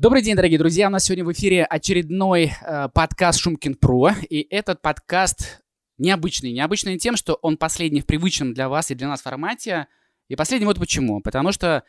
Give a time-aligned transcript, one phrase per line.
[0.00, 0.86] Добрый день, дорогие друзья.
[0.86, 4.12] У нас сегодня в эфире очередной э, подкаст Шумкин Про.
[4.30, 5.60] И этот подкаст
[5.98, 6.52] необычный.
[6.52, 9.88] Необычный тем, что он последний в привычном для вас и для нас формате.
[10.28, 11.20] И последний вот почему.
[11.20, 11.82] Потому что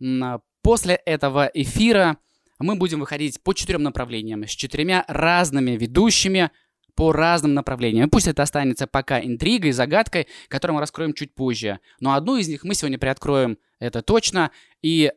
[0.00, 2.16] м, после этого эфира
[2.58, 4.42] мы будем выходить по четырем направлениям.
[4.42, 6.50] С четырьмя разными ведущими
[6.96, 8.08] по разным направлениям.
[8.08, 11.78] И пусть это останется пока интригой, загадкой, которую мы раскроем чуть позже.
[12.00, 14.50] Но одну из них мы сегодня приоткроем, это точно.
[14.82, 15.12] И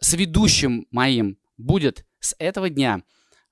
[0.00, 3.02] с ведущим моим будет с этого дня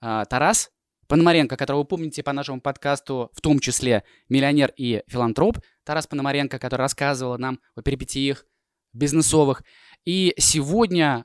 [0.01, 0.71] а, Тарас
[1.09, 6.59] Пономаренко, которого вы помните по нашему подкасту, в том числе «Миллионер и филантроп», Тарас Пономаренко,
[6.59, 8.45] который рассказывал нам о перипетиях
[8.93, 9.63] бизнесовых.
[10.05, 11.25] И сегодня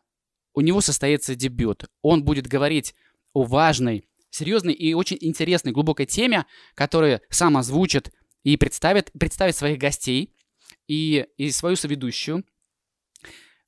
[0.54, 1.86] у него состоится дебют.
[2.02, 2.94] Он будет говорить
[3.34, 8.12] о важной, серьезной и очень интересной, глубокой теме, которую сам озвучит
[8.44, 10.36] и представит, представит своих гостей
[10.88, 12.44] и, и свою соведущую.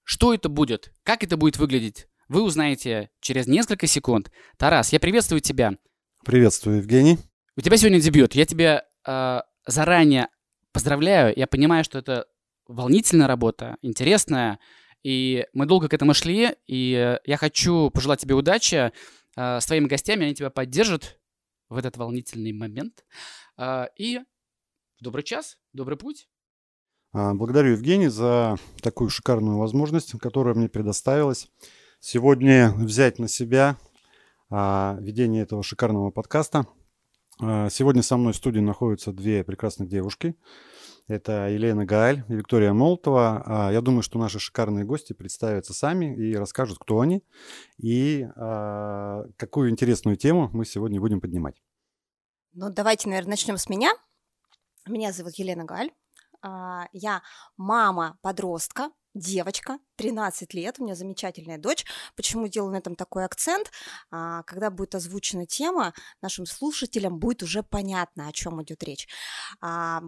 [0.03, 0.93] Что это будет?
[1.03, 2.07] Как это будет выглядеть?
[2.27, 4.31] Вы узнаете через несколько секунд.
[4.57, 5.77] Тарас, я приветствую тебя.
[6.25, 7.17] Приветствую, Евгений.
[7.57, 8.33] У тебя сегодня дебют.
[8.33, 10.29] Я тебя э, заранее
[10.71, 11.33] поздравляю.
[11.35, 12.25] Я понимаю, что это
[12.67, 14.59] волнительная работа, интересная.
[15.03, 16.55] И мы долго к этому шли.
[16.65, 18.91] И я хочу пожелать тебе удачи
[19.35, 20.25] э, с твоими гостями.
[20.25, 21.19] Они тебя поддержат
[21.69, 23.03] в этот волнительный момент.
[23.57, 24.21] Э, и
[25.01, 26.29] добрый час, добрый путь.
[27.11, 31.47] А, благодарю, Евгений, за такую шикарную возможность, которая мне предоставилась
[32.03, 33.77] сегодня взять на себя
[34.49, 36.67] а, ведение этого шикарного подкаста.
[37.41, 40.35] А, сегодня со мной в студии находятся две прекрасных девушки.
[41.07, 43.43] Это Елена Гааль и Виктория Молотова.
[43.45, 47.23] А, я думаю, что наши шикарные гости представятся сами и расскажут, кто они
[47.77, 48.27] и
[49.37, 51.63] какую интересную тему мы сегодня будем поднимать.
[52.51, 53.93] Ну, давайте, наверное, начнем с меня.
[54.85, 55.91] Меня зовут Елена Галь.
[56.91, 57.21] Я
[57.55, 61.85] мама подростка, девочка, 13 лет, у меня замечательная дочь.
[62.15, 63.71] Почему делаю на этом такой акцент?
[64.11, 69.07] А, когда будет озвучена тема, нашим слушателям будет уже понятно, о чем идет речь.
[69.61, 70.01] А,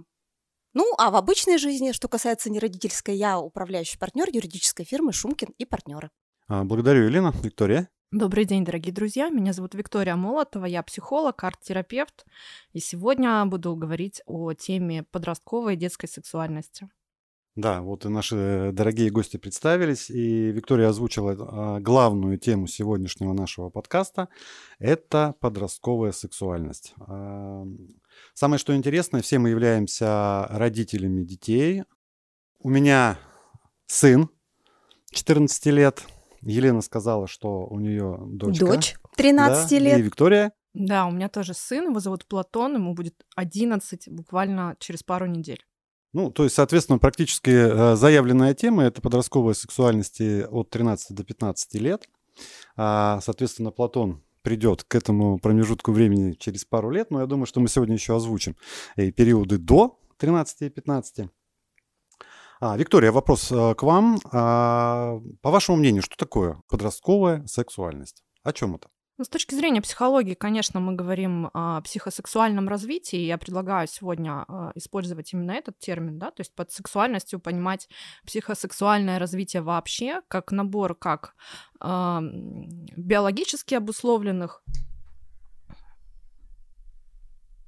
[0.74, 5.66] ну, а в обычной жизни, что касается неродительской, я управляющий партнер юридической фирмы Шумкин и
[5.66, 6.10] партнеры.
[6.48, 7.34] Благодарю, Елена.
[7.42, 7.90] Виктория.
[8.12, 9.30] Добрый день, дорогие друзья.
[9.30, 12.26] Меня зовут Виктория Молотова, я психолог, арт-терапевт.
[12.72, 16.88] И сегодня буду говорить о теме подростковой и детской сексуальности.
[17.56, 23.70] Да, вот и наши дорогие гости представились, и Виктория озвучила а, главную тему сегодняшнего нашего
[23.70, 24.28] подкаста–
[24.80, 26.94] это подростковая сексуальность.
[27.00, 27.64] А,
[28.34, 31.84] самое что интересное, все мы являемся родителями детей.
[32.60, 33.18] У меня
[33.88, 34.30] сын
[35.12, 36.04] 14 лет–
[36.46, 38.66] Елена сказала, что у нее дочка.
[38.66, 40.00] Дочь 13 да, лет.
[40.00, 40.52] И Виктория.
[40.74, 45.66] Да, у меня тоже сын, его зовут Платон, ему будет 11 буквально через пару недель.
[46.16, 51.74] Ну, то есть, соответственно, практически э, заявленная тема– это подростковая сексуальность от 13 до 15
[51.82, 52.08] лет.
[52.78, 57.60] А, соответственно, Платон придет к этому промежутку времени через пару лет, но я думаю, что
[57.60, 58.56] мы сегодня еще озвучим
[58.96, 61.30] и периоды до 13 и 15.
[62.62, 64.18] А, Виктория, вопрос э, к вам.
[64.32, 68.24] А, по вашему мнению, что такое подростковая сексуальность?
[68.42, 68.88] О чем это?
[69.18, 73.18] Ну, с точки зрения психологии, конечно, мы говорим о психосексуальном развитии.
[73.20, 77.88] Я предлагаю сегодня а, использовать именно этот термин, да, то есть под сексуальностью понимать
[78.26, 81.34] психосексуальное развитие вообще как набор как
[81.80, 82.20] э,
[82.98, 84.62] биологически обусловленных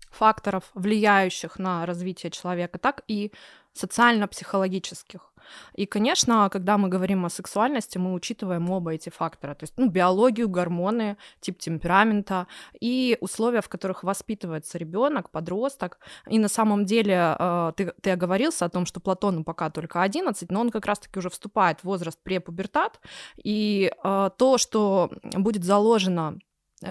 [0.09, 3.31] факторов, влияющих на развитие человека, так и
[3.73, 5.33] социально-психологических.
[5.75, 9.89] И, конечно, когда мы говорим о сексуальности, мы учитываем оба эти фактора, то есть ну,
[9.89, 12.47] биологию, гормоны, тип темперамента
[12.79, 15.99] и условия, в которых воспитывается ребенок, подросток.
[16.27, 20.51] И на самом деле э, ты, ты оговорился о том, что Платону пока только 11,
[20.51, 22.99] но он как раз-таки уже вступает в возраст препубертат,
[23.43, 26.39] и э, то, что будет заложено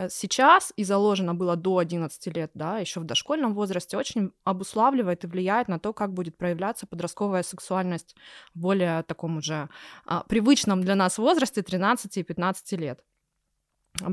[0.08, 5.26] сейчас и заложено было до 11 лет, да, еще в дошкольном возрасте, очень обуславливает и
[5.28, 8.16] влияет на то, как будет проявляться подростковая сексуальность
[8.54, 9.68] в более таком уже
[10.04, 13.04] а, привычном для нас возрасте 13 и 15 лет.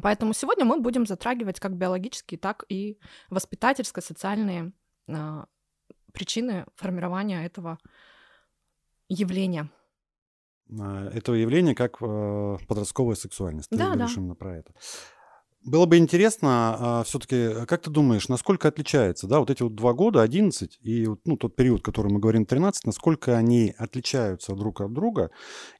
[0.01, 2.99] Поэтому сегодня мы будем затрагивать как биологические, так и
[3.29, 4.73] воспитательско-социальные
[5.09, 5.45] а,
[6.13, 7.79] причины формирования этого
[9.09, 9.69] явления.
[10.79, 13.69] А, этого явления как э, подростковая сексуальность.
[13.71, 14.07] Да, Ты да.
[14.15, 14.73] именно про это.
[15.65, 19.93] Было бы интересно, а, все-таки, как ты думаешь, насколько отличается, да, вот эти вот два
[19.93, 24.91] года, 11, и ну, тот период, который мы говорим, 13, насколько они отличаются друг от
[24.91, 25.31] друга,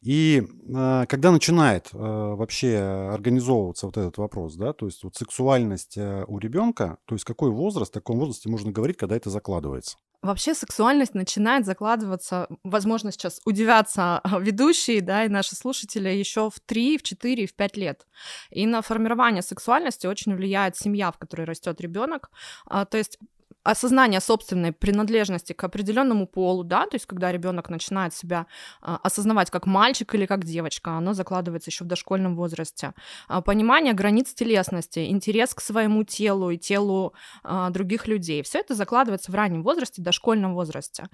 [0.02, 5.98] и а, когда начинает а, вообще организовываться вот этот вопрос, да, то есть вот сексуальность
[5.98, 9.98] у ребенка, то есть какой возраст, в таком возрасте можно говорить, когда это закладывается?
[10.24, 16.98] Вообще сексуальность начинает закладываться, возможно, сейчас удивятся ведущие, да, и наши слушатели еще в 3,
[16.98, 18.08] в 4, в 5 лет.
[18.50, 22.32] И на формирование сексуальности очень влияет семья, в которой растет ребенок.
[22.66, 23.20] А, то есть
[23.64, 28.46] осознание собственной принадлежности к определенному полу, да, то есть когда ребенок начинает себя
[28.82, 32.94] а, осознавать как мальчик или как девочка, оно закладывается еще в дошкольном возрасте.
[33.28, 37.14] А, понимание границ телесности, интерес к своему телу и телу
[37.44, 41.06] а, других людей, все это закладывается в раннем возрасте, дошкольном возрасте.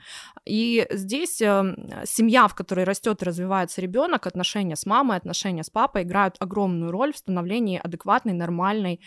[0.45, 1.75] И здесь а,
[2.05, 6.91] семья, в которой растет и развивается ребенок, отношения с мамой, отношения с папой играют огромную
[6.91, 9.01] роль в становлении адекватной, нормальной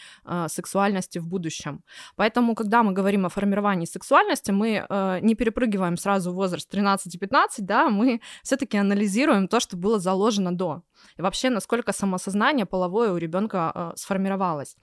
[0.49, 1.83] сексуальности в будущем.
[2.17, 7.47] Поэтому, когда мы говорим о формировании сексуальности мы э, не перепрыгиваем сразу в возраст 13-15,
[7.59, 10.83] да, мы все-таки анализируем то, что было заложено до.
[11.17, 14.77] И вообще, насколько самосознание половое у ребенка э, сформировалось.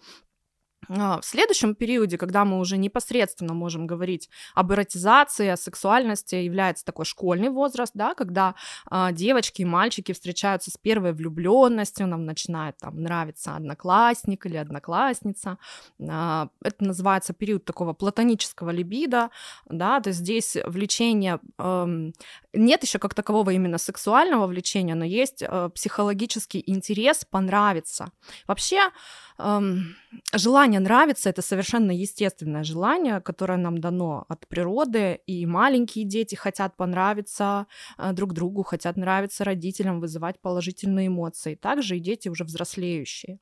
[0.87, 6.85] А, в следующем периоде, когда мы уже непосредственно можем говорить об эротизации, о сексуальности, является
[6.85, 8.55] такой школьный возраст, да, когда
[8.89, 15.57] э, девочки и мальчики встречаются с первой влюбленностью, нам начинает там нравиться одноклассник или одноклассница.
[15.99, 19.29] Э, это называется период такого платонического либидо,
[19.67, 22.11] да, то есть здесь влечение э,
[22.53, 28.11] нет еще как такового именно сексуального влечения, но есть э, психологический интерес понравиться.
[28.47, 28.89] Вообще
[29.37, 29.95] эм,
[30.33, 36.77] желание нравиться это совершенно естественное желание, которое нам дано от природы, и маленькие дети хотят
[36.77, 37.65] понравиться
[37.97, 41.55] э, друг другу, хотят нравиться родителям, вызывать положительные эмоции.
[41.55, 43.39] Также и дети уже взрослеющие.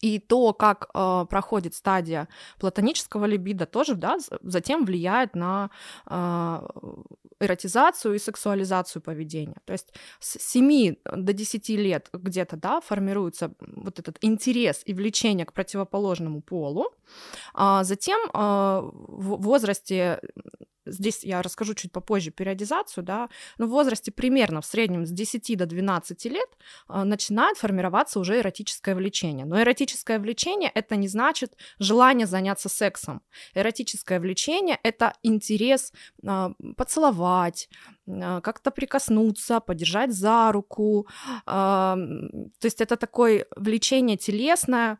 [0.00, 2.28] И то, как э, проходит стадия
[2.58, 5.70] платонического либидо, тоже да, затем влияет на
[6.06, 6.60] э,
[7.40, 9.56] эротизацию и сексуализацию поведения.
[9.64, 15.46] То есть с 7 до 10 лет где-то да, формируется вот этот интерес и влечение
[15.46, 16.86] к противоположному полу.
[17.54, 20.20] А затем э, в возрасте
[20.90, 25.56] здесь я расскажу чуть попозже периодизацию, да, но в возрасте примерно в среднем с 10
[25.56, 26.48] до 12 лет
[26.88, 29.46] э, начинает формироваться уже эротическое влечение.
[29.46, 33.22] Но эротическое влечение это не значит желание заняться сексом.
[33.54, 35.92] Эротическое влечение это интерес
[36.22, 37.68] э, поцеловать,
[38.06, 41.06] э, как-то прикоснуться, подержать за руку.
[41.46, 44.98] То есть это такое влечение телесное,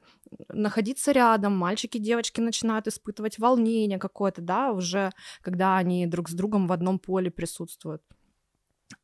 [0.48, 6.66] находиться рядом, мальчики, девочки начинают испытывать волнение какое-то, да, уже когда они друг с другом
[6.66, 8.02] в одном поле присутствуют.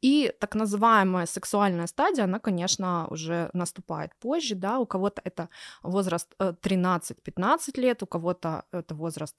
[0.01, 5.49] И так называемая сексуальная стадия, она, конечно, уже наступает позже, да, у кого-то это
[5.83, 7.11] возраст 13-15
[7.77, 9.37] э, лет, у кого-то это возраст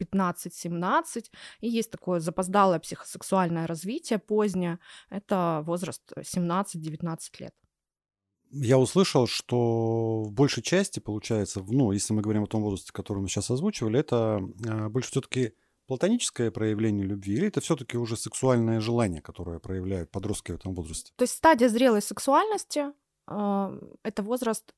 [0.00, 1.24] 15-17,
[1.60, 4.78] и есть такое запоздалое психосексуальное развитие позднее,
[5.10, 7.54] это возраст 17-19 лет
[8.50, 13.18] я услышал, что в большей части, получается, ну, если мы говорим о том возрасте, который
[13.18, 15.52] мы сейчас озвучивали, это э, больше все-таки
[15.86, 21.12] платоническое проявление любви, или это все-таки уже сексуальное желание, которое проявляют подростки в этом возрасте?
[21.16, 22.86] То есть стадия зрелой сексуальности
[23.26, 24.74] э, это возраст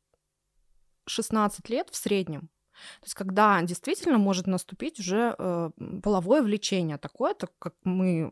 [1.06, 2.48] 16 лет в среднем.
[3.00, 5.70] То есть когда действительно может наступить уже э,
[6.02, 8.30] половое влечение такое, так как мы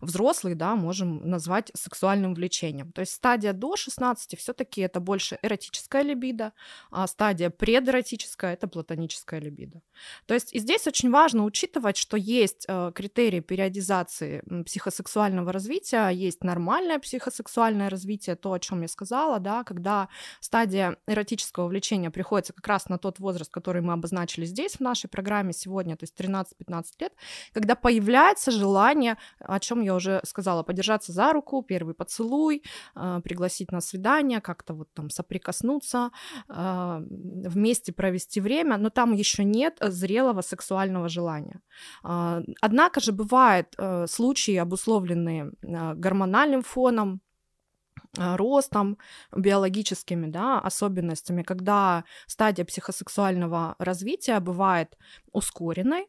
[0.00, 2.92] взрослые, да, можем назвать сексуальным влечением.
[2.92, 6.52] То есть стадия до 16 все-таки это больше эротическая либидо,
[6.90, 9.80] а стадия предротическая это платоническая либидо.
[10.26, 16.44] То есть и здесь очень важно учитывать, что есть э, критерии периодизации психосексуального развития, есть
[16.44, 20.08] нормальное психосексуальное развитие, то, о чем я сказала, да, когда
[20.40, 25.08] стадия эротического влечения приходится как раз на тот возраст, который мы обозначили здесь в нашей
[25.08, 27.12] программе сегодня, то есть 13-15 лет,
[27.52, 32.62] когда появляется желание, о чем я уже сказала, подержаться за руку, первый поцелуй,
[32.96, 36.10] э, пригласить на свидание, как-то вот там соприкоснуться,
[36.48, 37.00] э,
[37.48, 41.60] вместе провести время, но там еще нет зрелого сексуального желания.
[42.04, 47.23] Э, однако же бывают случаи, обусловленные гормональным фоном, а,
[48.16, 48.98] ростом,
[49.34, 54.96] биологическими да, особенностями, когда стадия психосексуального развития бывает
[55.32, 56.06] ускоренной,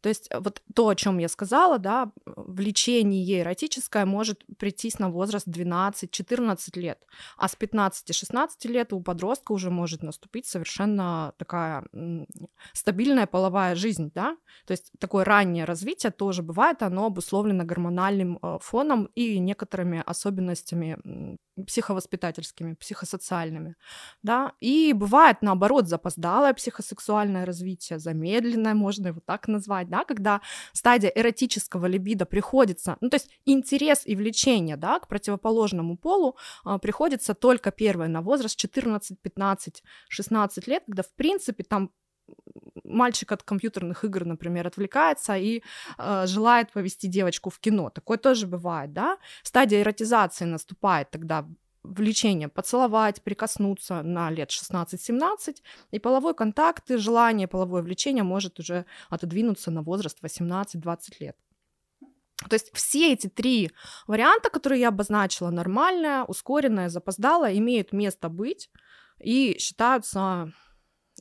[0.00, 5.10] то есть э, вот то, о чем я сказала, да, влечение эротическое может прийтись на
[5.10, 6.98] возраст 12-14 лет,
[7.36, 11.84] а с 15-16 лет у подростка уже может наступить совершенно такая
[12.72, 14.36] стабильная половая жизнь, да,
[14.66, 20.98] то есть такое раннее развитие тоже бывает, оно обусловлено гормональным э, фоном и некоторыми особенностями
[21.66, 23.74] психовоспитательскими, психосоциальными,
[24.22, 30.40] да, и бывает, наоборот, запоздалое психосексуальное развитие, замедленное, можно его так назвать, да, когда
[30.72, 36.78] стадия эротического либидо приходится, ну, то есть интерес и влечение, да, к противоположному полу а,
[36.78, 41.90] приходится только первое на возраст 14, 15, 16 лет, когда, в принципе, там
[42.84, 45.62] мальчик от компьютерных игр, например, отвлекается и
[45.98, 47.90] э, желает повести девочку в кино.
[47.90, 49.18] Такое тоже бывает, да?
[49.42, 51.46] Стадия эротизации наступает тогда
[51.82, 55.56] влечение поцеловать, прикоснуться на лет 16-17,
[55.90, 61.36] и половой контакт и желание, половое влечение может уже отодвинуться на возраст 18-20 лет.
[62.48, 63.72] То есть все эти три
[64.06, 68.70] варианта, которые я обозначила, нормальная, ускоренная, запоздалая, имеют место быть
[69.18, 70.52] и считаются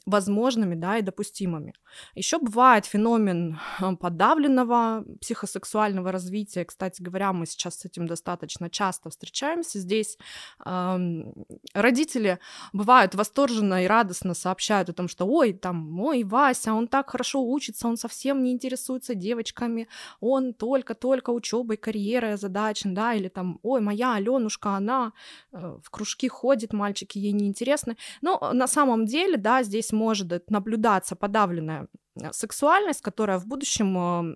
[0.08, 1.74] возможными, да, и допустимыми.
[2.16, 6.64] Еще бывает феномен э, подавленного психосексуального развития.
[6.64, 9.80] Кстати говоря, мы сейчас с этим достаточно часто встречаемся.
[9.80, 10.18] Здесь
[10.66, 11.34] эм,
[11.74, 12.40] родители
[12.72, 17.44] бывают восторженно и радостно сообщают о том, что ой, там мой Вася, он так хорошо
[17.46, 19.90] учится, он совсем не интересуется девочками,
[20.22, 25.12] он только-только учебой, карьерой озадачен, да, или там, ой, моя Аленушка, она
[25.52, 27.98] э, в кружки ходит, мальчики ей не интересны.
[28.22, 31.88] Но на самом деле, да, здесь может наблюдаться подавленная
[32.22, 34.36] э, сексуальность, которая в будущем э,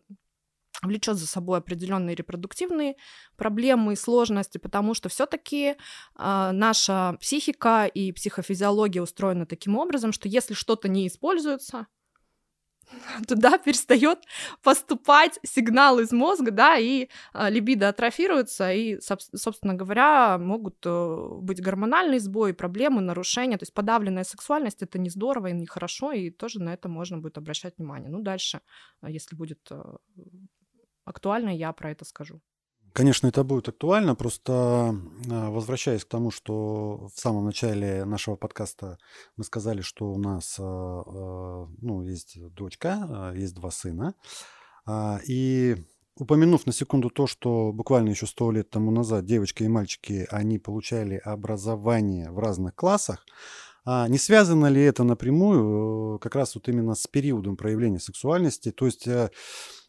[0.82, 2.96] влечет за собой определенные репродуктивные
[3.38, 5.76] проблемы и сложности, потому что все-таки э,
[6.54, 11.88] наша психика и психофизиология устроена таким образом, что если что-то не используется,
[13.28, 14.20] туда перестает
[14.64, 21.62] поступать сигнал из мозга, да, и э, либидо атрофируется, и, собственно говоря, могут э, быть
[21.62, 23.58] гормональные сбои, проблемы, нарушения.
[23.58, 27.18] То есть подавленная сексуальность это не здорово и не хорошо, и тоже на это можно
[27.18, 28.10] будет обращать внимание.
[28.10, 28.62] Ну, дальше,
[29.08, 29.82] если будет э,
[31.06, 32.42] актуально, я про это скажу.
[32.94, 38.98] Конечно, это будет актуально, просто а, возвращаясь к тому, что в самом начале нашего подкаста
[39.38, 44.16] мы сказали, что у нас а, а, ну, есть дочка, есть два сына.
[45.28, 45.78] И
[46.18, 50.60] упомянув на секунду то, что буквально еще сто лет тому назад девочки и мальчики, они
[50.60, 53.26] получали образование в разных классах,
[53.86, 58.72] не связано ли это напрямую э, как раз вот именно с периодом проявления сексуальности?
[58.72, 59.32] То есть э,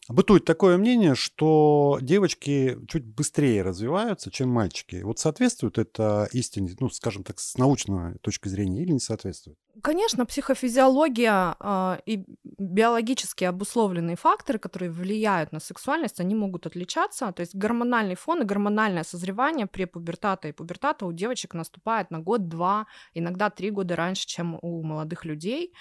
[0.08, 5.02] Бытует такое мнение, что девочки чуть быстрее развиваются, чем мальчики.
[5.02, 9.58] Вот соответствует это истине, ну, скажем так, с научной точки зрения или не соответствует?
[9.80, 12.24] Конечно, психофизиология э, и
[12.58, 17.32] биологически обусловленные факторы, которые влияют на сексуальность, они могут отличаться.
[17.32, 22.20] То есть гормональный фон и гормональное созревание при пубертата и пубертата у девочек наступает на
[22.20, 25.72] год-два, иногда три года раньше, чем у молодых людей.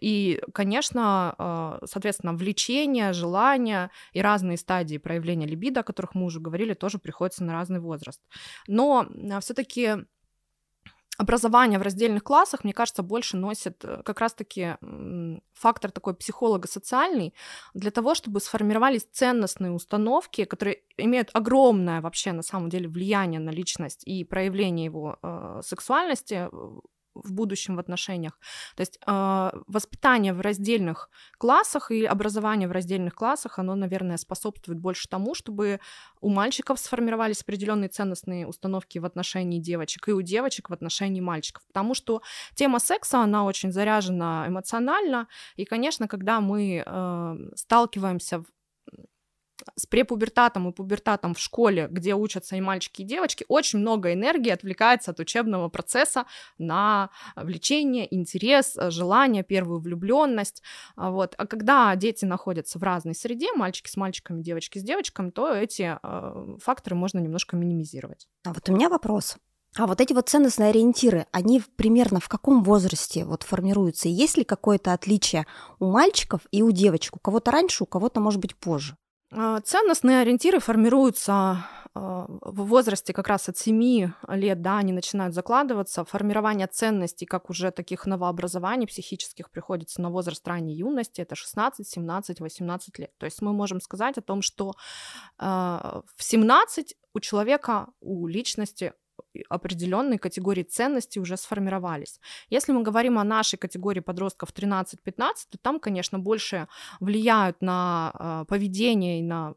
[0.00, 6.38] И, конечно, э, соответственно, влечение, желание и разные стадии проявления либидо, о которых мы уже
[6.38, 8.20] говорили, тоже приходятся на разный возраст.
[8.68, 10.06] Но э, все-таки
[11.18, 14.76] образование в раздельных классах, мне кажется, больше носит э, как раз-таки
[15.52, 17.34] фактор такой психолого-социальный.
[17.74, 23.50] Для того, чтобы сформировались ценностные установки, которые имеют огромное вообще на самом деле влияние на
[23.50, 26.48] личность и проявление его э, сексуальности
[27.14, 28.38] в будущем в отношениях.
[28.76, 34.78] То есть э, воспитание в раздельных классах и образование в раздельных классах, оно, наверное, способствует
[34.78, 35.80] больше тому, чтобы
[36.20, 41.66] у мальчиков сформировались определенные ценностные установки в отношении девочек и у девочек в отношении мальчиков.
[41.66, 42.22] Потому что
[42.54, 45.28] тема секса, она очень заряжена эмоционально.
[45.56, 48.44] И, конечно, когда мы э, сталкиваемся
[49.76, 54.50] с препубертатом и пубертатом в школе, где учатся и мальчики, и девочки, очень много энергии
[54.50, 56.26] отвлекается от учебного процесса
[56.58, 60.62] на влечение, интерес, желание, первую влюбленность.
[60.96, 61.34] А вот.
[61.38, 65.98] А когда дети находятся в разной среде, мальчики с мальчиками, девочки с девочками, то эти
[66.02, 68.28] э, факторы можно немножко минимизировать.
[68.44, 69.36] А вот у меня вопрос.
[69.76, 74.08] А вот эти вот ценностные ориентиры, они примерно в каком возрасте вот формируются?
[74.08, 75.46] есть ли какое-то отличие
[75.78, 77.16] у мальчиков и у девочек?
[77.16, 78.96] У кого-то раньше, у кого-то, может быть, позже?
[79.32, 85.34] А, ценностные ориентиры формируются а, в возрасте как раз от 7 лет, да, они начинают
[85.34, 86.04] закладываться.
[86.04, 92.40] Формирование ценностей, как уже таких новообразований психических, приходится на возраст ранней юности, это 16, 17,
[92.40, 93.12] 18 лет.
[93.18, 94.72] То есть мы можем сказать о том, что
[95.38, 98.92] э, в 17 у человека, у личности
[99.48, 102.20] определенные категории ценностей уже сформировались.
[102.48, 104.94] Если мы говорим о нашей категории подростков 13-15,
[105.50, 106.68] то там, конечно, больше
[107.00, 109.54] влияют на э, поведение и на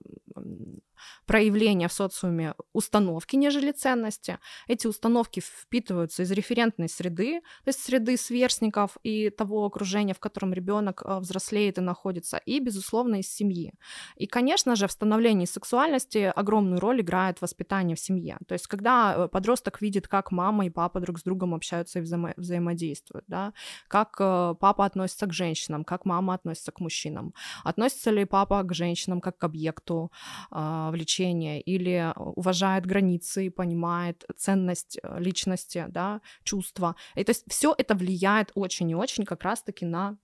[1.26, 4.40] проявления в социуме установки, нежели ценности.
[4.68, 10.54] Эти установки впитываются из референтной среды, то есть среды сверстников и того окружения, в котором
[10.54, 13.74] ребенок э, взрослеет и находится, и, безусловно, из семьи.
[14.16, 18.38] И, конечно же, в становлении сексуальности огромную роль играет воспитание в семье.
[18.48, 22.02] То есть, когда э, подросток видит, как мама и папа друг с другом общаются и
[22.02, 23.54] взаимо- взаимодействуют, да,
[23.88, 27.34] как э, папа относится к женщинам, как мама относится к мужчинам,
[27.64, 30.12] относится ли папа к женщинам как к объекту
[30.92, 36.96] влечения, влечения или э, уважает границы, понимает ценность э, личности, да, чувства.
[37.16, 40.18] И то есть все это влияет очень и очень как раз-таки на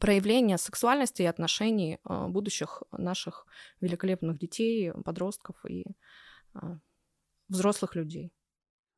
[0.00, 3.46] проявления сексуальности и отношений э, будущих наших
[3.80, 5.84] великолепных детей, подростков и
[6.54, 6.58] э,
[7.48, 8.32] взрослых людей.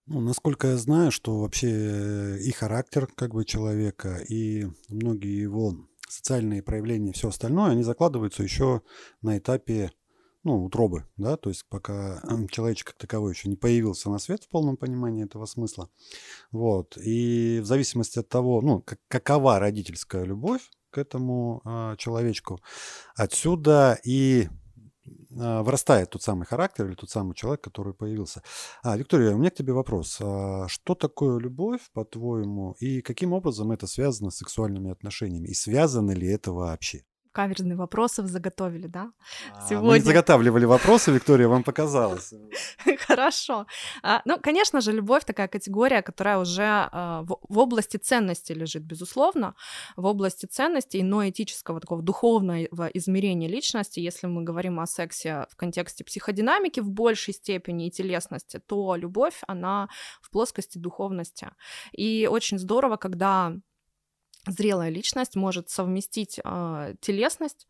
[0.06, 6.62] Ну, насколько я знаю, что вообще и характер как бы человека, и многие его социальные
[6.62, 8.82] проявления, все остальное, они закладываются еще
[9.22, 9.92] на этапе
[10.44, 14.48] ну, утробы, да, то есть пока человечек как таковой еще не появился на свет в
[14.48, 15.88] полном понимании этого смысла.
[16.52, 16.98] Вот.
[16.98, 22.60] И в зависимости от того, ну, как, какова родительская любовь к этому э, человечку,
[23.16, 28.42] отсюда и э, вырастает тот самый характер или тот самый человек, который появился.
[28.82, 30.18] А, Виктория, у меня к тебе вопрос.
[30.20, 35.48] А что такое любовь, по-твоему, и каким образом это связано с сексуальными отношениями?
[35.48, 37.04] И связано ли это вообще?
[37.34, 39.12] Каверзные вопросов заготовили, да?
[39.68, 39.90] Сегодня.
[39.90, 42.32] Мы не заготавливали вопросы, Виктория, вам показалось.
[43.06, 43.66] Хорошо.
[44.02, 49.54] А, ну, конечно же, любовь такая категория, которая уже а, в области ценности лежит, безусловно,
[49.96, 55.56] в области ценностей, но этического, такого духовного измерения личности, если мы говорим о сексе в
[55.56, 59.88] контексте психодинамики в большей степени и телесности, то любовь, она
[60.22, 61.48] в плоскости духовности.
[61.92, 63.52] И очень здорово, когда
[64.46, 67.66] зрелая личность может совместить э, телесность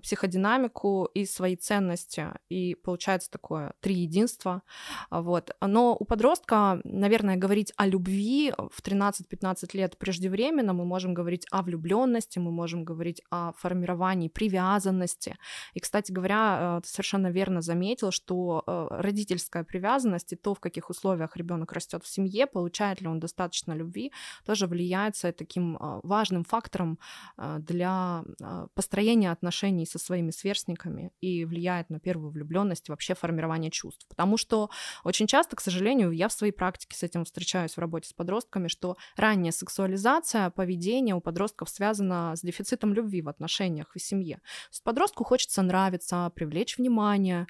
[0.00, 4.62] психодинамику и свои ценности, и получается такое три единства.
[5.10, 5.50] Вот.
[5.60, 11.62] Но у подростка, наверное, говорить о любви в 13-15 лет преждевременно, мы можем говорить о
[11.62, 15.36] влюбленности, мы можем говорить о формировании привязанности.
[15.74, 20.60] И, кстати говоря, э, ты совершенно верно заметил, что э, родительская привязанность и то, в
[20.60, 24.12] каких условиях ребенок растет в семье, получает ли он достаточно любви,
[24.46, 26.98] тоже влияется таким важным фактором
[27.36, 28.24] для
[28.74, 34.06] построения отношений отношений со своими сверстниками и влияет на первую влюбленность вообще формирование чувств.
[34.08, 34.68] Потому что
[35.04, 38.68] очень часто, к сожалению, я в своей практике с этим встречаюсь в работе с подростками,
[38.68, 44.36] что ранняя сексуализация поведения у подростков связана с дефицитом любви в отношениях и семье.
[44.36, 47.46] То есть подростку хочется нравиться, привлечь внимание,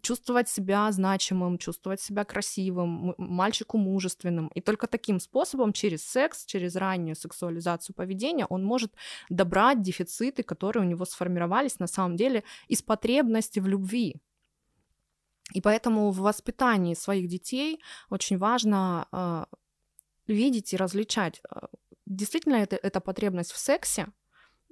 [0.00, 4.48] чувствовать себя значимым, чувствовать себя красивым, мальчику мужественным.
[4.48, 8.92] И только таким способом, через секс, через раннюю сексуализацию поведения, он может
[9.28, 14.16] добрать дефициты, которые у него сформировались на самом деле из потребности в любви.
[15.52, 19.44] И поэтому в воспитании своих детей очень важно э,
[20.26, 21.66] видеть и различать, э,
[22.06, 24.06] действительно это, это потребность в сексе,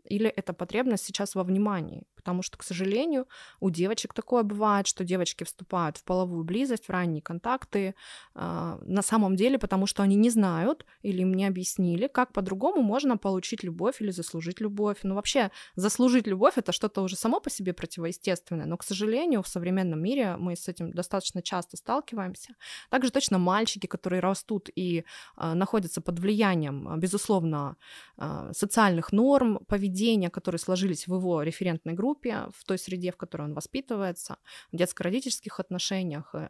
[0.04, 2.06] или это потребность сейчас во внимании.
[2.20, 3.26] Потому что, к сожалению,
[3.61, 7.94] у девочек такое бывает, что девочки вступают в половую близость, в ранние контакты
[8.35, 12.83] э, на самом деле, потому что они не знают или им не объяснили, как по-другому
[12.83, 14.98] можно получить любовь или заслужить любовь.
[15.02, 19.48] Ну, вообще, заслужить любовь это что-то уже само по себе противоестественное, но, к сожалению, в
[19.48, 22.54] современном мире мы с этим достаточно часто сталкиваемся.
[22.90, 25.04] Также точно мальчики, которые растут и
[25.38, 27.76] э, находятся под влиянием, безусловно,
[28.18, 33.16] э, социальных норм, поведения, которые сложились в его референтной группе, группе, в той среде, в
[33.16, 34.37] которой он воспитывается,
[34.73, 36.49] в детско-родительских отношениях, э,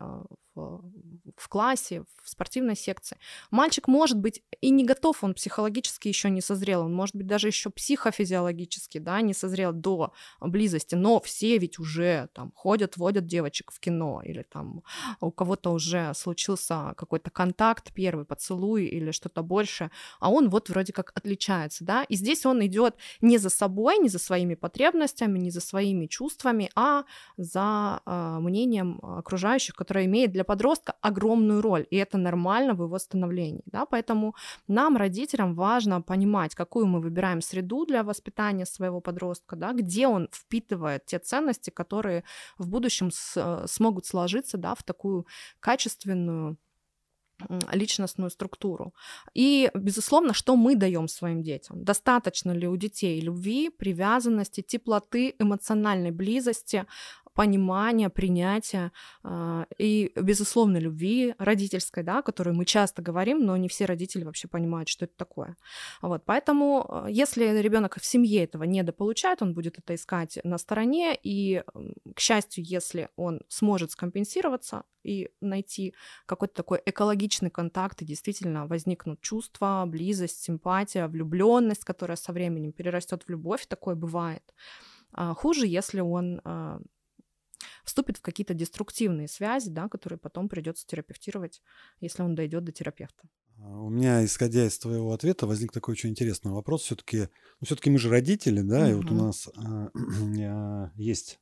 [1.37, 3.17] в, классе, в спортивной секции.
[3.51, 7.49] Мальчик может быть и не готов, он психологически еще не созрел, он может быть даже
[7.49, 13.73] еще психофизиологически, да, не созрел до близости, но все ведь уже там ходят, водят девочек
[13.73, 14.83] в кино, или там
[15.21, 20.93] у кого-то уже случился какой-то контакт, первый поцелуй или что-то больше, а он вот вроде
[20.93, 25.51] как отличается, да, и здесь он идет не за собой, не за своими потребностями, не
[25.51, 27.05] за своими чувствами, а
[27.37, 32.99] за э, мнением окружающих, которое имеет для подростка огромную роль, и это нормально в его
[32.99, 33.63] становлении.
[33.67, 33.87] Да?
[33.87, 34.35] Поэтому
[34.69, 39.73] нам, родителям, важно понимать, какую мы выбираем среду для воспитания своего подростка, да?
[39.73, 42.25] где он впитывает те ценности, которые
[42.59, 45.25] в будущем с, э, смогут сложиться да, в такую
[45.61, 46.57] качественную
[47.73, 48.93] личностную структуру.
[49.35, 51.85] И, безусловно, что мы даем своим детям?
[51.85, 56.85] Достаточно ли у детей любви, привязанности, теплоты, эмоциональной близости,
[57.41, 58.93] понимания, принятия
[59.25, 64.25] э, и безусловной любви родительской, да, о которой мы часто говорим, но не все родители
[64.25, 65.57] вообще понимают, что это такое.
[66.03, 71.19] Вот, поэтому, э, если ребенок в семье этого недополучает, он будет это искать на стороне,
[71.23, 71.63] и,
[72.15, 75.95] к счастью, если он сможет скомпенсироваться и найти
[76.27, 83.23] какой-то такой экологичный контакт, и действительно возникнут чувства, близость, симпатия, влюбленность, которая со временем перерастет
[83.23, 84.43] в любовь, такое бывает.
[85.13, 86.81] А хуже, если он а,
[87.85, 91.63] вступит в какие-то деструктивные связи, да, которые потом придется терапевтировать,
[92.01, 93.29] если он дойдет до терапевта.
[93.59, 96.83] А, у меня, исходя из твоего ответа, возник такой очень интересный вопрос.
[96.83, 97.29] Все-таки,
[97.61, 98.89] ну, все-таки мы же родители, да, угу.
[98.89, 101.39] и вот у нас а, есть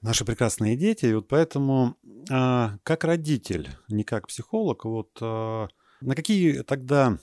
[0.00, 1.96] наши прекрасные дети, и вот поэтому,
[2.30, 5.68] а, как родитель, не как психолог, вот а,
[6.00, 7.18] на какие тогда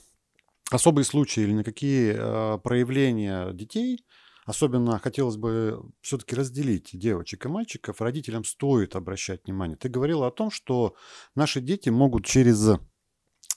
[0.70, 4.04] особые случаи или на какие э, проявления детей,
[4.46, 9.76] особенно хотелось бы все-таки разделить девочек и мальчиков, родителям стоит обращать внимание.
[9.76, 10.94] Ты говорила о том, что
[11.34, 12.78] наши дети могут через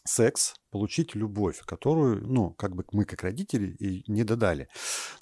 [0.06, 4.68] секс получить любовь, которую, ну, как бы мы как родители и не додали.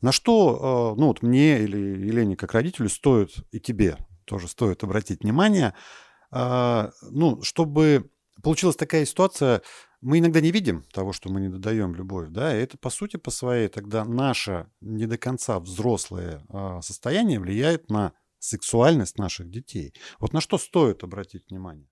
[0.02, 4.84] На что, э, ну, вот мне или Елене как родителю стоит, и тебе тоже стоит
[4.84, 5.76] обратить внимание,
[6.32, 8.10] э, ну, чтобы
[8.42, 9.62] получилась такая ситуация,
[10.02, 13.18] мы иногда не видим того, что мы не додаем любовь, да, и это по сути
[13.18, 19.94] по своей тогда наше не до конца взрослое а, состояние влияет на сексуальность наших детей.
[20.20, 21.88] Вот на что стоит обратить внимание?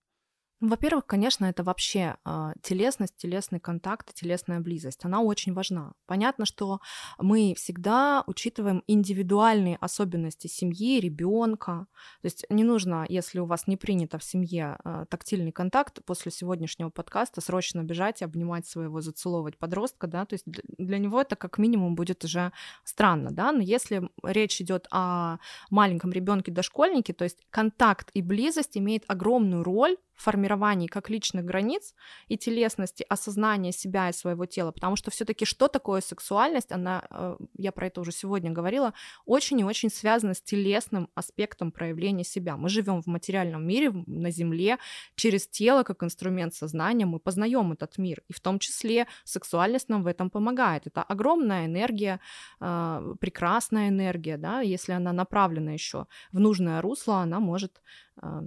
[0.61, 5.05] Во-первых, конечно, это вообще э, телесность, телесный контакт, телесная близость.
[5.05, 5.93] Она очень важна.
[6.05, 6.81] Понятно, что
[7.17, 11.87] мы всегда учитываем индивидуальные особенности семьи, ребенка.
[12.21, 16.29] То есть не нужно, если у вас не принято в семье э, тактильный контакт, после
[16.29, 21.37] сегодняшнего подкаста срочно бежать и обнимать своего, зацеловывать подростка, да, то есть для него это
[21.37, 22.51] как минимум будет уже
[22.83, 25.37] странно, да, но если речь идет о
[25.69, 31.95] маленьком ребенке дошкольнике, то есть контакт и близость имеет огромную роль формировании как личных границ
[32.27, 37.37] и телесности, осознания себя и своего тела, потому что все-таки что такое сексуальность, она, э,
[37.57, 38.93] я про это уже сегодня говорила,
[39.25, 42.57] очень и очень связана с телесным аспектом проявления себя.
[42.57, 44.77] Мы живем в материальном мире, на Земле,
[45.15, 50.03] через тело как инструмент сознания мы познаем этот мир, и в том числе сексуальность нам
[50.03, 50.87] в этом помогает.
[50.87, 52.19] Это огромная энергия,
[52.59, 57.81] э, прекрасная энергия, да, если она направлена еще в нужное русло, она может
[58.21, 58.41] э,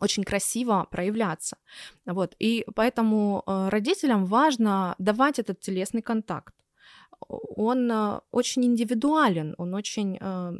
[0.00, 1.56] очень красиво проявляться.
[2.06, 2.34] Вот.
[2.38, 6.54] И поэтому э, родителям важно давать этот телесный контакт.
[7.28, 10.58] Он э, очень индивидуален, он очень э,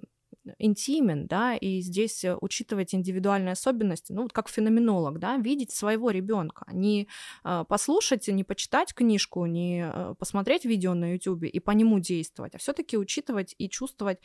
[0.59, 6.11] интимен, да, и здесь э, учитывать индивидуальные особенности, ну, вот как феноменолог, да, видеть своего
[6.11, 7.09] ребенка, не
[7.45, 12.55] э, послушать, не почитать книжку, не э, посмотреть видео на YouTube и по нему действовать,
[12.55, 14.19] а все-таки учитывать и чувствовать,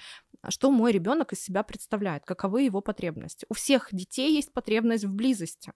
[0.49, 3.45] что мой ребенок из себя представляет, каковы его потребности.
[3.49, 5.71] У всех детей есть потребность в близости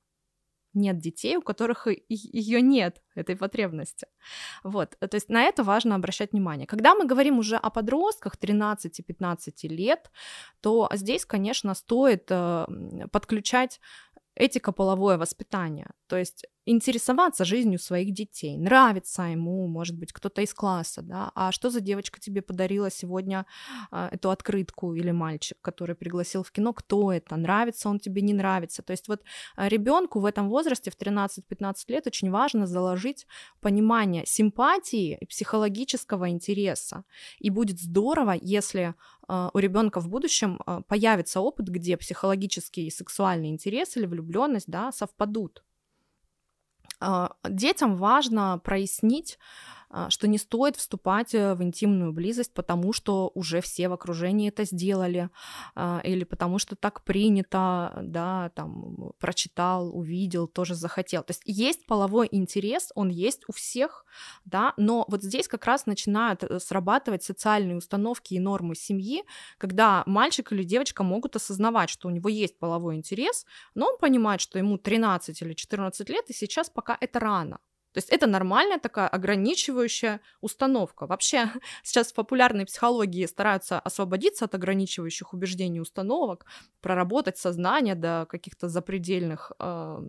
[0.74, 4.08] нет детей, у которых ее нет, этой потребности.
[4.64, 6.68] Вот, то есть на это важно обращать внимание.
[6.68, 10.12] Когда мы говорим уже о подростках 13-15 лет,
[10.62, 12.66] то здесь, конечно, стоит э,
[13.12, 13.80] подключать
[14.36, 15.92] этико-половое воспитание.
[16.08, 21.52] То есть интересоваться жизнью своих детей, нравится ему, может быть, кто-то из класса, да, а
[21.52, 23.46] что за девочка тебе подарила сегодня
[23.92, 28.34] э, эту открытку или мальчик, который пригласил в кино, кто это, нравится он тебе, не
[28.34, 28.82] нравится.
[28.82, 29.22] То есть вот
[29.56, 33.28] а, ребенку в этом возрасте, в 13-15 лет, очень важно заложить
[33.60, 37.04] понимание симпатии и психологического интереса.
[37.40, 38.96] И будет здорово, если
[39.28, 44.92] э, у ребенка в будущем появится опыт, где психологический и сексуальный интерес или влюбленность да,
[44.92, 45.64] совпадут.
[47.06, 49.38] А, детям важно прояснить,
[50.10, 54.66] что не стоит вступать э, в интимную близость, потому что уже все в окружении это
[54.66, 55.30] сделали,
[55.76, 61.24] а, или потому что так принято, да, там, прочитал, увидел, тоже захотел.
[61.24, 64.06] То есть есть половой интерес, он есть у всех,
[64.46, 69.24] да, но вот здесь как раз начинают э, срабатывать социальные установки и нормы семьи,
[69.58, 74.42] когда мальчик или девочка могут осознавать, что у него есть половой интерес, но он понимает,
[74.42, 77.60] что ему 13 или 14 лет, и сейчас пока это рано,
[77.94, 81.06] то есть это нормальная такая ограничивающая установка.
[81.06, 81.50] Вообще
[81.84, 86.46] сейчас в популярной психологии стараются освободиться от ограничивающих убеждений установок,
[86.82, 90.00] проработать сознание до каких-то запредельных э,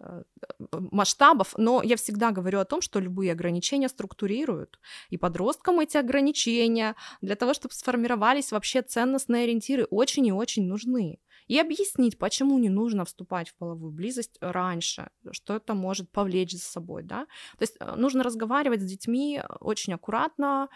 [0.00, 0.22] э,
[0.70, 1.54] масштабов.
[1.56, 4.78] Но я всегда говорю о том, что любые ограничения структурируют.
[5.08, 11.18] И подросткам эти ограничения для того, чтобы сформировались вообще ценностные ориентиры, очень и очень нужны
[11.46, 16.64] и объяснить, почему не нужно вступать в половую близость раньше, что это может повлечь за
[16.64, 17.26] собой, да.
[17.58, 20.68] То есть э, нужно разговаривать с детьми очень аккуратно,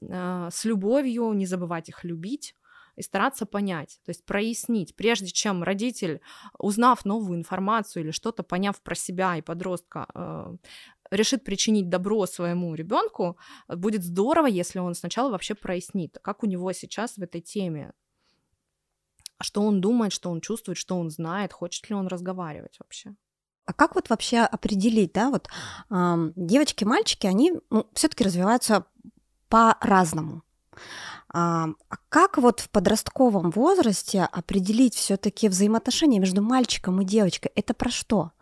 [0.00, 2.54] э, с любовью, не забывать их любить,
[2.96, 6.20] и стараться понять, то есть прояснить, прежде чем родитель,
[6.58, 10.56] узнав новую информацию или что-то поняв про себя и подростка, э,
[11.10, 16.72] решит причинить добро своему ребенку, будет здорово, если он сначала вообще прояснит, как у него
[16.72, 17.92] сейчас в этой теме
[19.40, 23.14] а что он думает, что он чувствует, что он знает, хочет ли он разговаривать вообще.
[23.64, 25.48] А как вот вообще определить, да, вот
[25.88, 28.84] э, девочки, мальчики, они ну, все-таки развиваются
[29.48, 30.42] по-разному.
[31.32, 31.68] А
[32.10, 37.50] как вот в подростковом возрасте определить все-таки взаимоотношения между мальчиком и девочкой?
[37.54, 38.32] Это про что?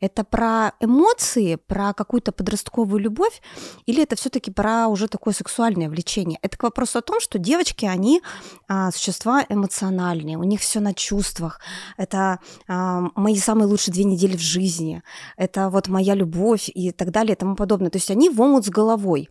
[0.00, 3.40] Это про эмоции, про какую-то подростковую любовь,
[3.86, 6.38] или это все-таки про уже такое сексуальное влечение?
[6.42, 8.22] Это к вопросу о том, что девочки, они
[8.68, 11.60] а, существа эмоциональные, у них все на чувствах.
[11.96, 15.02] Это а, мои самые лучшие две недели в жизни,
[15.36, 17.90] это вот моя любовь и так далее и тому подобное.
[17.90, 19.28] То есть они в омут с головой.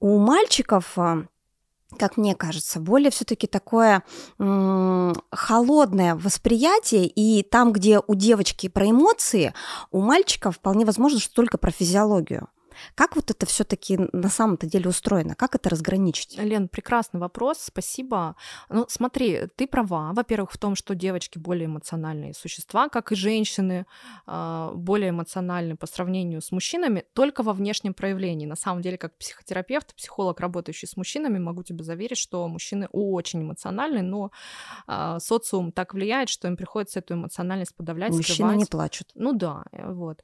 [0.00, 1.26] У мальчиков а,
[1.98, 4.02] как мне кажется, более все-таки такое
[4.38, 9.54] м- холодное восприятие, и там, где у девочки про эмоции,
[9.90, 12.48] у мальчика вполне возможно, что только про физиологию.
[12.94, 15.34] Как вот это все-таки на самом-то деле устроено?
[15.34, 16.38] Как это разграничить?
[16.38, 18.36] Лен, прекрасный вопрос, спасибо.
[18.68, 23.86] Ну, смотри, ты права, во-первых, в том, что девочки более эмоциональные существа, как и женщины,
[24.26, 28.46] а, более эмоциональны по сравнению с мужчинами, только во внешнем проявлении.
[28.46, 33.42] На самом деле, как психотерапевт, психолог, работающий с мужчинами, могу тебе заверить, что мужчины очень
[33.42, 34.30] эмоциональны, но
[34.86, 38.56] а, социум так влияет, что им приходится эту эмоциональность подавлять, Мужчины скрывать.
[38.56, 39.08] не плачут.
[39.14, 40.22] Ну да, э, вот.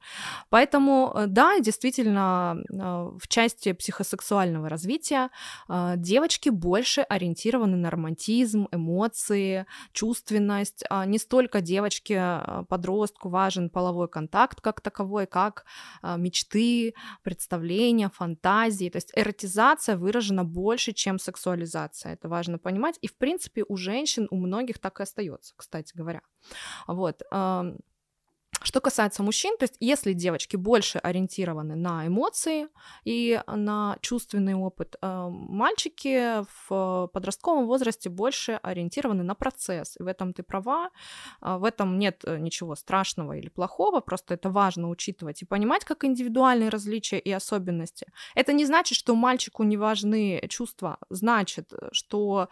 [0.50, 5.30] Поэтому, э, да, действительно, в части психосексуального развития
[5.68, 10.84] а, девочки больше ориентированы на романтизм, эмоции, чувственность.
[10.90, 15.64] А, не столько девочке, подростку важен половой контакт как таковой, как
[16.02, 18.88] мечты, представления, фантазии.
[18.90, 22.14] То есть эротизация выражена больше, чем сексуализация.
[22.14, 22.98] Это важно понимать.
[23.02, 26.22] И, в принципе, у женщин, у многих так и остается, кстати говоря.
[26.86, 27.22] Вот.
[28.64, 32.68] Что касается мужчин, то есть если девочки больше ориентированы на эмоции
[33.04, 39.96] и на чувственный опыт, э, мальчики в подростковом возрасте больше ориентированы на процесс.
[39.98, 40.90] И в этом ты права,
[41.40, 45.84] э, в этом нет э, ничего страшного или плохого, просто это важно учитывать и понимать,
[45.84, 48.06] как индивидуальные различия и особенности.
[48.34, 52.48] Это не значит, что мальчику не важны чувства, значит, что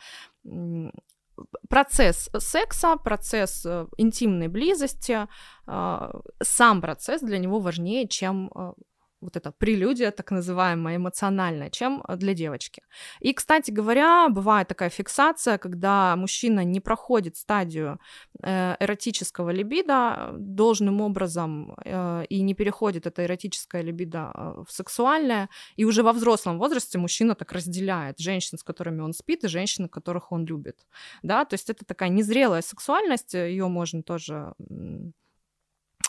[1.68, 5.28] процесс секса, процесс э, интимной близости,
[5.66, 8.72] а, сам процесс для него важнее, чем э,
[9.20, 12.82] вот эта прелюдия, так называемая, эмоциональная, чем э, для девочки.
[13.20, 17.98] И, кстати говоря, бывает такая фиксация, когда мужчина не проходит стадию
[18.42, 24.32] э, эротического либидо должным образом э, и не переходит это эротическое либидо
[24.66, 29.44] в сексуальное, и уже во взрослом возрасте мужчина так разделяет женщин, с которыми он спит,
[29.44, 30.86] и женщин, которых он любит.
[31.22, 34.54] Да, то есть это такая незрелая сексуальность, ее можно тоже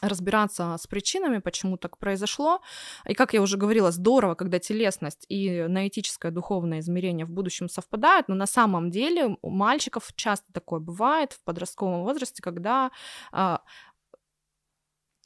[0.01, 2.61] разбираться с причинами, почему так произошло.
[3.07, 8.27] И, как я уже говорила, здорово, когда телесность и наэтическое духовное измерение в будущем совпадают,
[8.27, 12.91] но на самом деле у мальчиков часто такое бывает в подростковом возрасте, когда
[13.31, 13.61] а,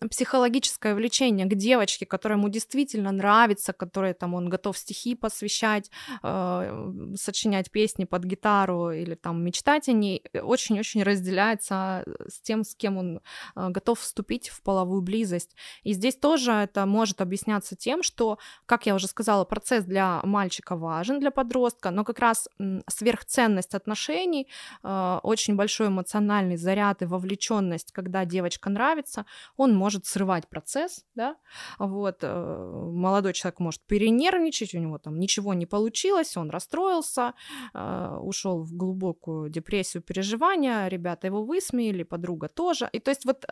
[0.09, 5.89] психологическое влечение к девочке, которая ему действительно нравится, которой там он готов стихи посвящать,
[6.23, 12.75] э, сочинять песни под гитару или там мечтать о ней, очень-очень разделяется с тем, с
[12.75, 13.21] кем он
[13.55, 15.55] э, готов вступить в половую близость.
[15.83, 20.75] И здесь тоже это может объясняться тем, что, как я уже сказала, процесс для мальчика
[20.75, 22.49] важен, для подростка, но как раз
[22.87, 24.47] сверхценность отношений,
[24.83, 29.25] э, очень большой эмоциональный заряд и вовлеченность, когда девочка нравится,
[29.57, 31.35] он может может срывать процесс, да,
[31.79, 37.33] вот, э, молодой человек может перенервничать, у него там ничего не получилось, он расстроился,
[37.73, 43.45] э, ушел в глубокую депрессию, переживания, ребята его высмеяли, подруга тоже, и то есть вот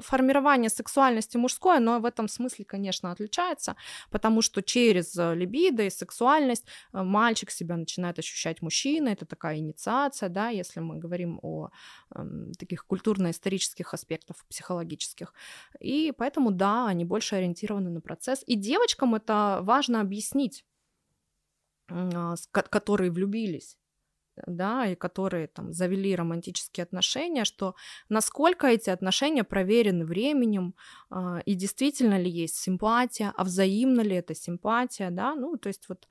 [0.00, 3.76] формирование сексуальности мужской, оно в этом смысле, конечно, отличается,
[4.10, 10.28] потому что через э, либидо и сексуальность мальчик себя начинает ощущать мужчиной, это такая инициация,
[10.28, 11.68] да, если мы говорим о
[12.14, 12.24] э,
[12.58, 15.32] таких культурно-исторических аспектах психологических.
[15.80, 18.42] И поэтому, да, они больше ориентированы на процесс.
[18.46, 20.64] И девочкам это важно объяснить,
[21.88, 23.76] а, которые влюбились
[24.46, 27.74] да, и которые там завели романтические отношения, что
[28.08, 30.74] насколько эти отношения проверены временем,
[31.10, 35.88] э, и действительно ли есть симпатия, а взаимна ли эта симпатия, да, ну, то есть
[35.88, 36.06] вот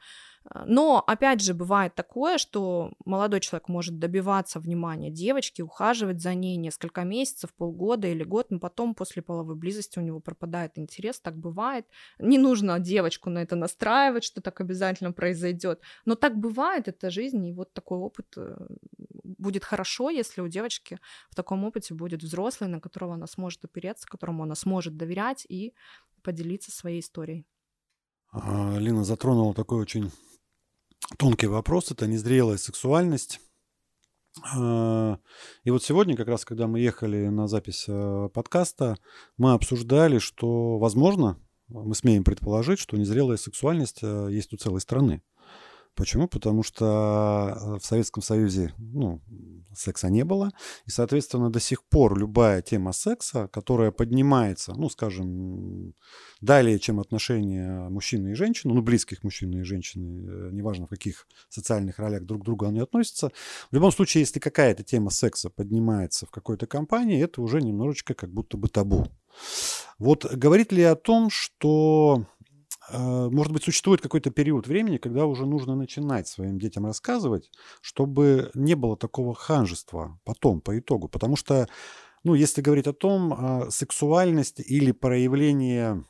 [0.54, 6.56] но, опять же, бывает такое, что молодой человек может добиваться внимания девочки, ухаживать за ней
[6.56, 11.36] несколько месяцев, полгода или год, но потом после половой близости у него пропадает интерес, так
[11.36, 11.88] бывает.
[12.20, 17.44] Не нужно девочку на это настраивать, что так обязательно произойдет, но так бывает, это жизнь,
[17.48, 18.56] и вот такой опыт э,
[19.24, 21.00] будет хорошо, если у девочки
[21.32, 25.74] в таком опыте будет взрослый, на которого она сможет опереться, которому она сможет доверять и
[26.22, 27.46] поделиться своей историей.
[28.32, 30.12] А, Лина затронула такой очень
[31.18, 33.40] тонкий вопрос, это незрелая сексуальность.
[34.54, 35.18] А,
[35.64, 38.98] и вот сегодня, как раз когда мы ехали на запись э, подкаста,
[39.38, 45.24] мы обсуждали, что, возможно, мы смеем предположить, что незрелая сексуальность э, есть у целой страны.
[45.96, 46.28] Почему?
[46.28, 49.22] Потому что э, в Советском Союзе ну,
[49.74, 50.52] секса не было,
[50.86, 55.94] и, соответственно, до сих пор любая тема секса, которая поднимается, ну, скажем,
[56.42, 61.28] далее, чем отношения мужчины и женщины, ну, близких мужчины и женщины, э, неважно в каких
[61.48, 63.32] социальных ролях друг к другу они относятся,
[63.72, 68.32] в любом случае, если какая-то тема секса поднимается в какой-то компании, это уже немножечко как
[68.32, 69.08] будто бы табу.
[69.98, 72.26] Вот говорит ли о том, что
[72.92, 77.50] может быть, существует какой-то период времени, когда уже нужно начинать своим детям рассказывать,
[77.82, 81.08] чтобы не было такого ханжества потом, по итогу.
[81.08, 81.68] Потому что,
[82.24, 86.04] ну, если говорить о том, а, сексуальность или проявление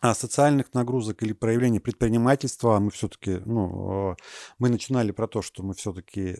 [0.00, 4.16] а, социальных нагрузок или проявление предпринимательства, мы все-таки, ну, э,
[4.58, 6.36] мы начинали про то, что мы все-таки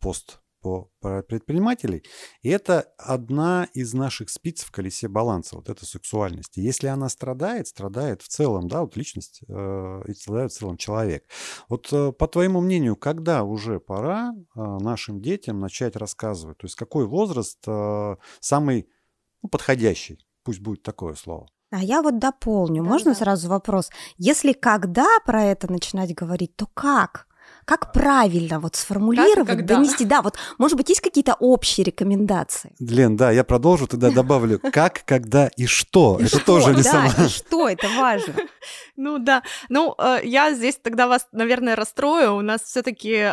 [0.00, 2.04] пост по, про предпринимателей.
[2.42, 6.56] И это одна из наших спиц в колесе баланса, вот эта сексуальность.
[6.56, 10.76] И если она страдает, страдает в целом, да, вот личность, э, и страдает в целом
[10.76, 11.24] человек.
[11.68, 16.58] Вот э, по твоему мнению, когда уже пора э, нашим детям начать рассказывать?
[16.58, 18.88] То есть какой возраст э, самый
[19.42, 20.24] ну, подходящий?
[20.44, 21.48] Пусть будет такое слово.
[21.70, 22.82] А я вот дополню.
[22.84, 23.18] Да, Можно да.
[23.18, 23.90] сразу вопрос?
[24.18, 27.26] Если когда про это начинать говорить, то как?
[27.64, 29.76] Как правильно вот сформулировать, Как когда?
[29.76, 30.04] донести?
[30.04, 32.74] Да, вот, может быть, есть какие-то общие рекомендации?
[32.80, 36.18] Лен, да, я продолжу, тогда добавлю, как, когда и что.
[36.20, 36.46] И это что?
[36.46, 37.26] тоже не да, самое.
[37.26, 38.34] и что, это важно.
[38.94, 39.42] Ну да.
[39.68, 42.36] Ну, э, я здесь тогда вас, наверное, расстрою.
[42.36, 43.32] У нас все-таки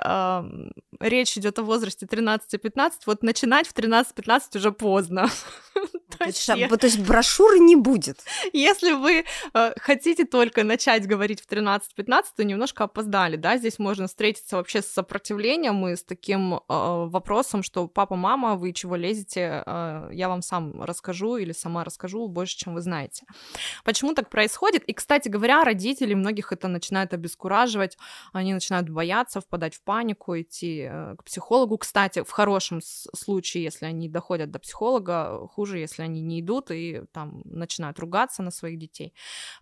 [1.00, 2.92] речь идет о возрасте 13-15.
[3.06, 5.30] Вот начинать в 13-15 уже поздно.
[6.18, 8.20] То есть, то брошюры не будет.
[8.52, 14.08] Если вы э, хотите только начать говорить в 13-15, то немножко опоздали, да, здесь можно
[14.08, 19.64] встретиться вообще с сопротивлением и с таким э, вопросом, что папа, мама, вы чего лезете,
[19.66, 23.26] э, я вам сам расскажу или сама расскажу больше, чем вы знаете.
[23.86, 24.84] Почему так происходит?
[24.86, 27.98] И, кстати говоря, родители, многих это начинает обескураживать,
[28.34, 31.78] они начинают бояться, впадать в панику, идти к психологу.
[31.78, 37.04] Кстати, в хорошем случае, если они доходят до психолога, хуже, если они не идут и
[37.12, 39.14] там начинают ругаться на своих детей.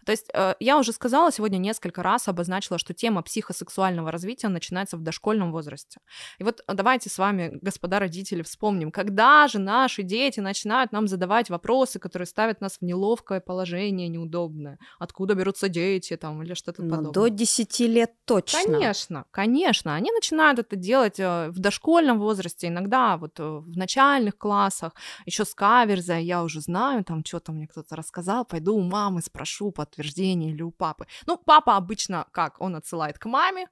[0.05, 4.97] То есть э, я уже сказала сегодня несколько раз, обозначила, что тема психосексуального развития начинается
[4.97, 5.99] в дошкольном возрасте.
[6.39, 11.49] И вот давайте с вами, господа родители, вспомним, когда же наши дети начинают нам задавать
[11.49, 14.77] вопросы, которые ставят нас в неловкое положение, неудобное.
[14.99, 17.13] Откуда берутся дети там или что-то Ну, подобное.
[17.13, 18.59] до 10 лет точно.
[18.63, 19.95] Конечно, конечно.
[19.95, 24.93] Они начинают это делать э, в дошкольном возрасте, иногда вот э, в начальных классах,
[25.25, 29.71] еще с каверзой, я уже знаю, там что-то мне кто-то рассказал, пойду у мамы спрошу
[29.71, 31.07] подтверждение или у папы.
[31.25, 32.61] Ну, папа обычно как?
[32.61, 33.67] Он отсылает к маме,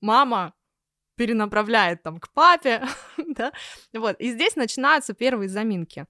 [0.00, 0.54] мама
[1.16, 2.86] перенаправляет там к папе,
[3.36, 3.52] да,
[3.92, 6.06] вот, и здесь начинаются первые заминки.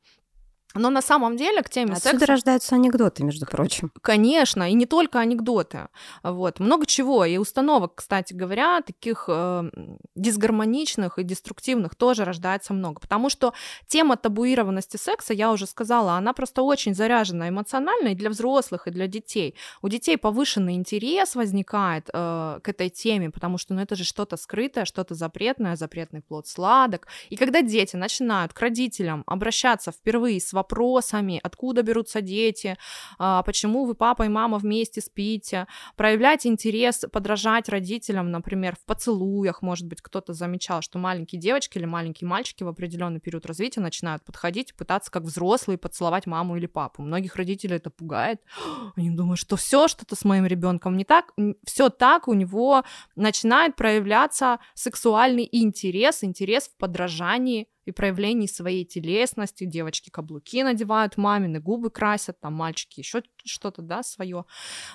[0.74, 2.26] Но на самом деле к теме Отсюда секса...
[2.26, 3.90] рождаются анекдоты, между прочим.
[4.02, 5.88] Конечно, и не только анекдоты.
[6.22, 6.60] Вот.
[6.60, 7.24] Много чего.
[7.24, 9.70] И установок, кстати говоря, таких э,
[10.14, 13.00] дисгармоничных и деструктивных тоже рождается много.
[13.00, 13.54] Потому что
[13.86, 18.90] тема табуированности секса, я уже сказала, она просто очень заряжена эмоционально и для взрослых, и
[18.90, 19.54] для детей.
[19.82, 24.36] У детей повышенный интерес возникает э, к этой теме, потому что ну, это же что-то
[24.36, 27.06] скрытое, что-то запретное, запретный плод сладок.
[27.30, 32.76] И когда дети начинают к родителям обращаться впервые с вопросами, откуда берутся дети,
[33.18, 35.66] а, почему вы папа и мама вместе спите,
[35.96, 41.84] проявлять интерес, подражать родителям, например, в поцелуях, может быть, кто-то замечал, что маленькие девочки или
[41.84, 47.02] маленькие мальчики в определенный период развития начинают подходить пытаться как взрослые поцеловать маму или папу.
[47.02, 48.40] Многих родителей это пугает.
[48.96, 51.32] Они думают, что все что-то с моим ребенком не так,
[51.64, 52.82] все так, у него
[53.14, 59.64] начинает проявляться сексуальный интерес, интерес в подражании и проявлении своей телесности.
[59.64, 64.44] Девочки каблуки надевают, мамины губы красят, там мальчики еще что-то, да, свое.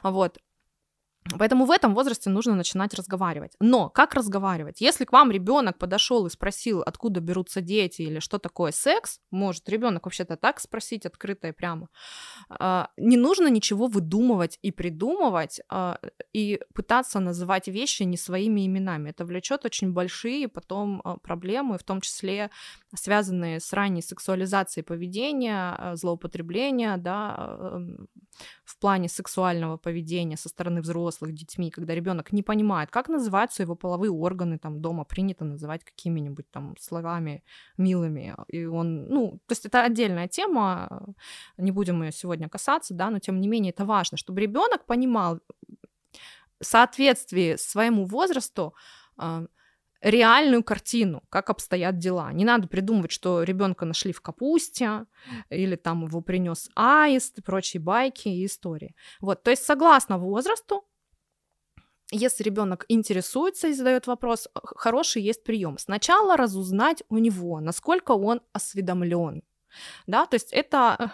[0.04, 0.38] Вот.
[1.38, 3.54] Поэтому в этом возрасте нужно начинать разговаривать.
[3.60, 4.82] Но как разговаривать?
[4.82, 9.70] Если к вам ребенок подошел и спросил, откуда берутся дети или что такое секс, может
[9.70, 11.90] ребенок вообще-то так спросить открыто и прямо.
[12.50, 16.00] А, Не нужно ничего выдумывать и придумывать а,
[16.34, 19.12] и пытаться называть вещи не своими именами.
[19.12, 22.50] Это влечет очень большие потом а, проблемы, в том числе
[22.96, 27.80] связанные с ранней сексуализацией поведения, злоупотребления, да,
[28.64, 33.76] в плане сексуального поведения со стороны взрослых детьми, когда ребенок не понимает, как называются его
[33.76, 37.44] половые органы, там дома принято называть какими-нибудь там словами
[37.78, 41.14] милыми, и он, ну, то есть это отдельная тема,
[41.58, 45.40] не будем ее сегодня касаться, да, но тем не менее это важно, чтобы ребенок понимал
[46.60, 48.74] в соответствии своему возрасту
[49.18, 49.46] а,
[50.02, 52.32] реальную картину, как обстоят дела.
[52.32, 55.06] Не надо придумывать, что ребенка нашли в капусте,
[55.50, 58.96] или там его принес аист и прочие байки и истории.
[59.20, 60.86] Вот, то есть согласно возрасту
[62.14, 65.78] если ребенок интересуется и задает вопрос, хороший есть прием.
[65.78, 69.44] Сначала разузнать у него, насколько он осведомлен.
[70.08, 71.14] Да, то есть это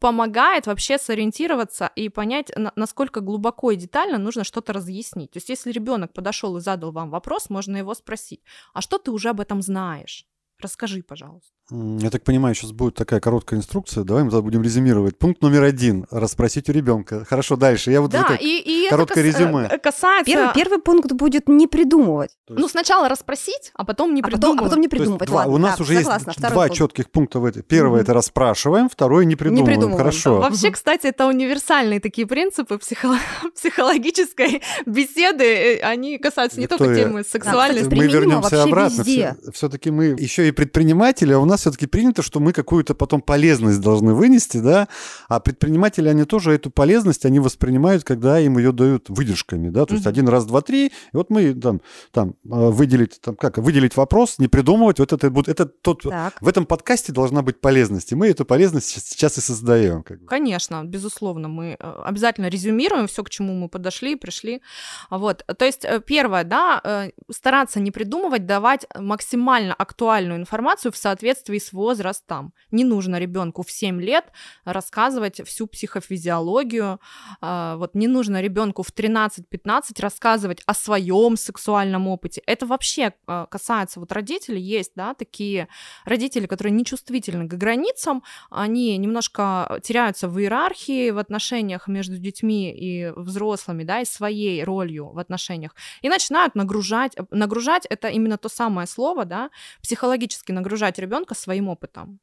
[0.00, 5.30] помогает вообще сориентироваться и понять, насколько глубоко и детально нужно что-то разъяснить.
[5.30, 8.42] То есть, если ребенок подошел и задал вам вопрос, можно его спросить:
[8.74, 10.26] а что ты уже об этом знаешь?
[10.58, 11.52] Расскажи, пожалуйста.
[12.00, 14.04] Я так понимаю, сейчас будет такая короткая инструкция.
[14.04, 15.16] Давай мы тогда будем резюмировать.
[15.16, 16.06] Пункт номер один.
[16.10, 17.24] Расспросить у ребенка.
[17.24, 17.90] Хорошо, дальше.
[17.90, 19.68] Я вот да, и, и короткое это резюме.
[19.70, 20.30] Э, касается...
[20.30, 22.30] Первый, первый пункт будет не придумывать.
[22.48, 22.60] Есть...
[22.60, 24.58] Ну, сначала расспросить, а потом не а придумывать.
[24.58, 25.28] Потом, а потом не придумывать.
[25.28, 26.74] Два, Ладно, у нас да, уже согласна, есть два пункт.
[26.74, 27.62] четких пункта в этой.
[27.62, 28.02] Первое mm-hmm.
[28.02, 29.66] это расспрашиваем, второе не придумываем.
[29.66, 29.98] Не придумываем.
[29.98, 30.40] Хорошо.
[30.40, 33.16] Вообще, кстати, это универсальные такие принципы психо...
[33.54, 35.44] психологической беседы.
[35.44, 37.88] Э, они касаются не только темы сексуальности.
[37.88, 39.04] Да, мы вернемся обратно.
[39.52, 43.80] Все-таки мы еще и предприниматели, а у нас все-таки принято, что мы какую-то потом полезность
[43.80, 44.88] должны вынести, да,
[45.28, 49.94] а предприниматели, они тоже эту полезность, они воспринимают, когда им ее дают выдержками, да, то
[49.94, 53.96] есть один раз, два, три, и вот мы там, там а, выделить, там как, выделить
[53.96, 56.34] вопрос, не придумывать, вот это, будет, это тот, так.
[56.40, 60.02] в этом подкасте должна быть полезность, и мы эту полезность сейчас и создаем.
[60.02, 60.26] Как бы.
[60.26, 64.62] Конечно, безусловно, мы э, обязательно резюмируем все, к чему мы подошли, пришли,
[65.10, 70.96] вот, то есть э, первое, да, э, стараться не придумывать, давать максимально актуальную информацию в
[70.96, 74.26] соответствии с возрастом, не нужно ребенку в 7 лет
[74.64, 77.00] рассказывать всю психофизиологию,
[77.40, 82.42] а, вот не нужно ребенку в 13-15 рассказывать о своем сексуальном опыте.
[82.46, 85.68] Это вообще а, касается вот родителей, есть, да, такие
[86.04, 93.12] родители, которые нечувствительны к границам, они немножко теряются в иерархии в отношениях между детьми и
[93.16, 98.86] взрослыми, да, и своей ролью в отношениях, и начинают нагружать, нагружать это именно то самое
[98.86, 99.50] слово, да,
[99.82, 102.20] психологически нагружать ребенка своим опытом.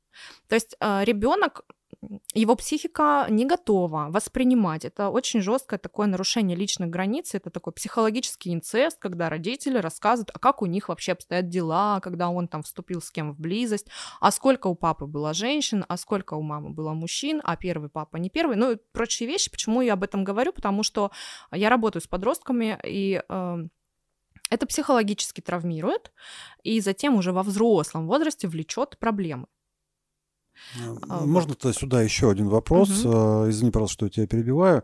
[0.47, 1.65] То есть э, ребенок
[2.33, 4.85] его психика не готова воспринимать.
[4.85, 7.33] Это очень жесткое такое нарушение личных границ.
[7.35, 12.29] Это такой психологический инцест, когда родители рассказывают, а как у них вообще обстоят дела, когда
[12.29, 13.87] он там вступил с кем в близость,
[14.19, 18.17] а сколько у папы было женщин, а сколько у мамы было мужчин, а первый папа
[18.17, 18.55] не первый.
[18.55, 19.51] Ну и прочие вещи.
[19.51, 20.53] Почему я об этом говорю?
[20.53, 21.11] Потому что
[21.51, 23.57] я работаю с подростками, и э,
[24.49, 26.11] это психологически травмирует,
[26.63, 29.47] и затем уже во взрослом возрасте влечет проблемы.
[31.07, 31.75] А, можно вот.
[31.75, 32.89] сюда еще один вопрос?
[33.05, 33.49] Угу.
[33.49, 34.83] Извини, пожалуйста, что я тебя перебиваю.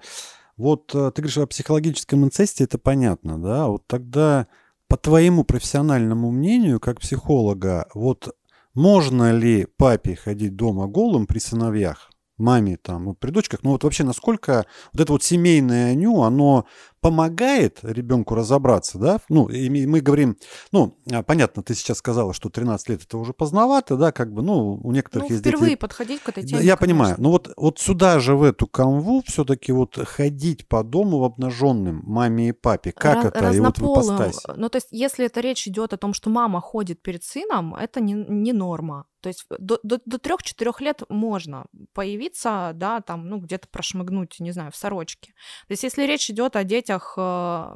[0.58, 3.68] Вот э, ты говоришь о психологическом инцесте, это понятно, да?
[3.68, 4.48] Вот тогда,
[4.88, 8.34] по твоему профессиональному мнению, как психолога, вот
[8.74, 12.10] можно ли папе ходить дома голым при сыновьях?
[12.38, 16.66] маме там, при дочках, ну вот вообще насколько вот это вот семейное ню, оно
[17.06, 20.38] помогает ребенку разобраться, да, ну, и мы говорим,
[20.72, 24.42] ну, а, понятно, ты сейчас сказала, что 13 лет это уже поздновато, да, как бы,
[24.42, 25.80] ну, у некоторых ну, есть впервые дети...
[25.80, 26.64] подходить к этой теме.
[26.64, 26.78] Я конечно.
[26.78, 31.26] понимаю, но вот, вот сюда же, в эту канву, все-таки вот ходить по дому в
[31.26, 35.42] обнаженным маме и папе, как Раз, это, и вот в Ну, то есть, если это
[35.42, 39.06] речь идет о том, что мама ходит перед сыном, это не, не норма.
[39.26, 44.52] То есть до, до, до 3-4 лет можно появиться, да, там, ну, где-то прошмыгнуть, не
[44.52, 45.34] знаю, в сорочке.
[45.68, 47.76] То есть если речь идет о детях э,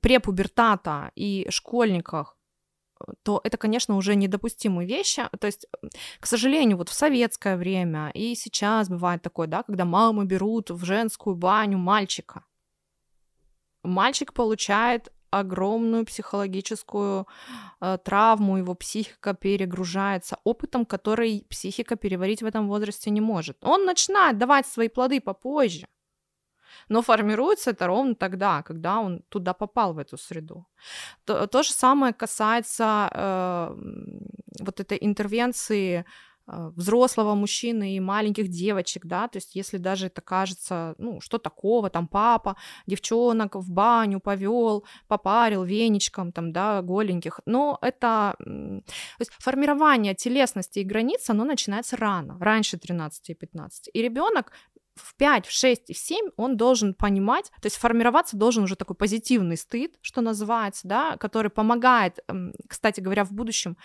[0.00, 2.36] препубертата и школьниках,
[3.22, 5.22] то это, конечно, уже недопустимые вещи.
[5.38, 5.66] То есть,
[6.20, 10.84] к сожалению, вот в советское время и сейчас бывает такое, да, когда мамы берут в
[10.84, 12.44] женскую баню мальчика.
[13.82, 17.26] Мальчик получает огромную психологическую
[17.80, 23.56] э, травму, его психика перегружается опытом, который психика переварить в этом возрасте не может.
[23.62, 25.86] Он начинает давать свои плоды попозже,
[26.88, 30.66] но формируется это ровно тогда, когда он туда попал в эту среду.
[31.24, 33.76] То, то же самое касается э,
[34.60, 36.04] вот этой интервенции
[36.48, 41.38] а, взрослого мужчины и маленьких девочек, да, то есть если даже это кажется, ну, что
[41.38, 42.56] такого, там папа
[42.86, 48.82] девчонок в баню повел, попарил веничком, там, да, голеньких, но это, то
[49.18, 54.52] есть формирование телесности и границ, оно начинается рано, раньше 13 и 15, и ребенок
[54.96, 58.76] в 5, в 6 и в 7 он должен понимать, то есть формироваться должен уже
[58.76, 62.18] такой позитивный стыд, что называется, да, который помогает,
[62.68, 63.76] кстати говоря, в будущем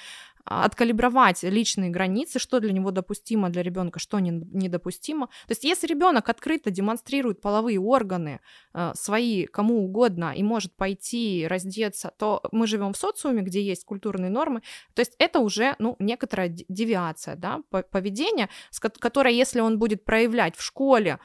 [0.46, 5.28] откалибровать личные границы, что для него допустимо для ребенка, что не, недопустимо.
[5.48, 8.39] То есть если ребенок открыто демонстрирует половые органы
[8.74, 13.86] э, свои кому угодно и может пойти раздеться, то мы живем в социуме, где есть
[13.86, 14.62] культурные нормы.
[14.94, 17.62] То есть это уже ну, некоторая девиация да,
[17.92, 21.20] поведения, с которой, если он будет проявлять в школе,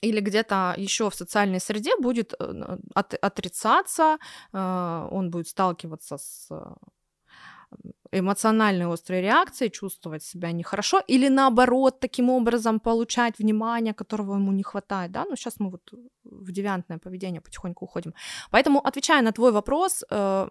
[0.00, 4.18] или где-то еще в социальной среде будет э, от, отрицаться,
[4.52, 6.48] э, он будет сталкиваться с
[8.12, 14.62] эмоциональной острой реакции, чувствовать себя нехорошо, или наоборот, таким образом получать внимание, которого ему не
[14.62, 15.92] хватает, да, ну сейчас мы вот
[16.24, 18.14] в девиантное поведение потихоньку уходим.
[18.50, 20.48] Поэтому, отвечая на твой вопрос, э,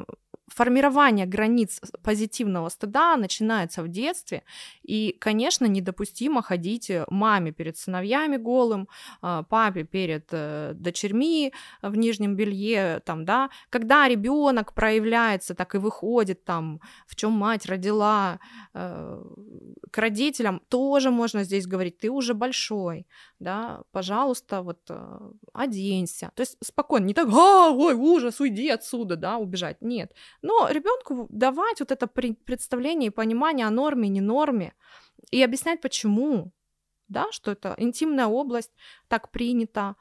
[0.48, 4.44] формирование границ позитивного стыда начинается в детстве,
[4.84, 8.88] и, конечно, недопустимо ходить маме перед сыновьями голым,
[9.22, 15.78] э, папе перед э, дочерьми в нижнем белье, там, да, когда ребенок проявляется, так и
[15.78, 18.40] выходит там, в чем мать родила,
[18.74, 23.06] к родителям тоже можно здесь говорить, ты уже большой,
[23.40, 24.90] да, пожалуйста, вот
[25.54, 26.32] оденься.
[26.36, 29.82] То есть спокойно, не так, а, ой, ужас, уйди отсюда, да, убежать.
[29.82, 30.14] Нет.
[30.42, 34.74] Но ребенку давать вот это представление и понимание о норме, не норме,
[35.32, 36.52] и объяснять, почему,
[37.08, 38.72] да, что это интимная область,
[39.08, 39.96] так принято,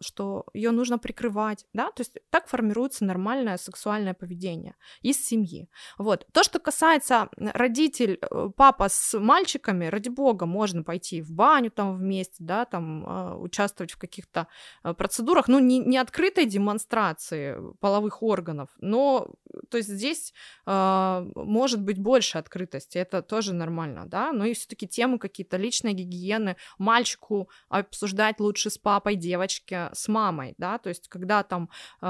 [0.00, 5.68] что ее нужно прикрывать, да, то есть так формируется нормальное сексуальное поведение из семьи.
[5.98, 6.26] Вот.
[6.32, 11.96] То, что касается родитель, э, папа с мальчиками, ради бога, можно пойти в баню там
[11.96, 14.46] вместе, да, там а, участвовать в каких-то
[14.82, 19.28] а, процедурах, ну, не, не открытой демонстрации половых органов, но,
[19.70, 20.32] то есть здесь
[20.66, 26.56] может быть больше открытости, это тоже нормально, да, но и все-таки темы какие-то личной гигиены,
[26.78, 31.68] мальчику обсуждать лучше с папой, девочкой, девочке с мамой, да, то есть когда там
[32.00, 32.06] э,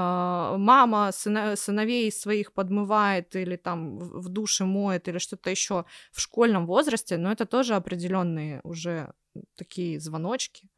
[0.57, 6.65] мама сына, сыновей своих подмывает или там в, душе моет или что-то еще в школьном
[6.65, 9.13] возрасте, но это тоже определенные уже
[9.55, 10.69] такие звоночки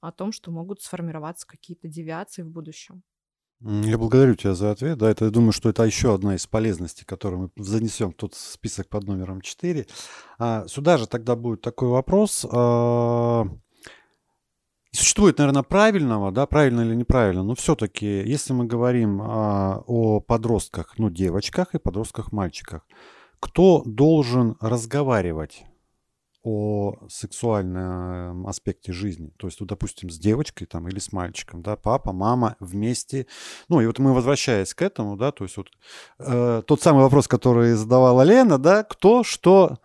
[0.00, 3.02] о том, что могут сформироваться какие-то девиации в будущем.
[3.60, 4.98] Я благодарю тебя за ответ.
[4.98, 8.88] Да, это, я думаю, что это еще одна из полезностей, которую мы занесем в список
[8.88, 9.84] под номером 4.
[10.38, 12.46] А, сюда же тогда будет такой вопрос.
[12.48, 13.46] А,
[14.98, 20.98] существует, наверное, правильного, да, правильно или неправильно, но все-таки, если мы говорим а, о подростках,
[20.98, 22.86] ну, девочках и подростках-мальчиках,
[23.40, 25.64] кто должен разговаривать
[26.42, 29.32] о сексуальном аспекте жизни.
[29.36, 33.26] То есть, ну, допустим, с девочкой там или с мальчиком, да, папа, мама вместе.
[33.68, 35.68] Ну, и вот мы возвращаясь к этому, да, то есть вот
[36.18, 39.78] э, тот самый вопрос, который задавала Лена, да, кто что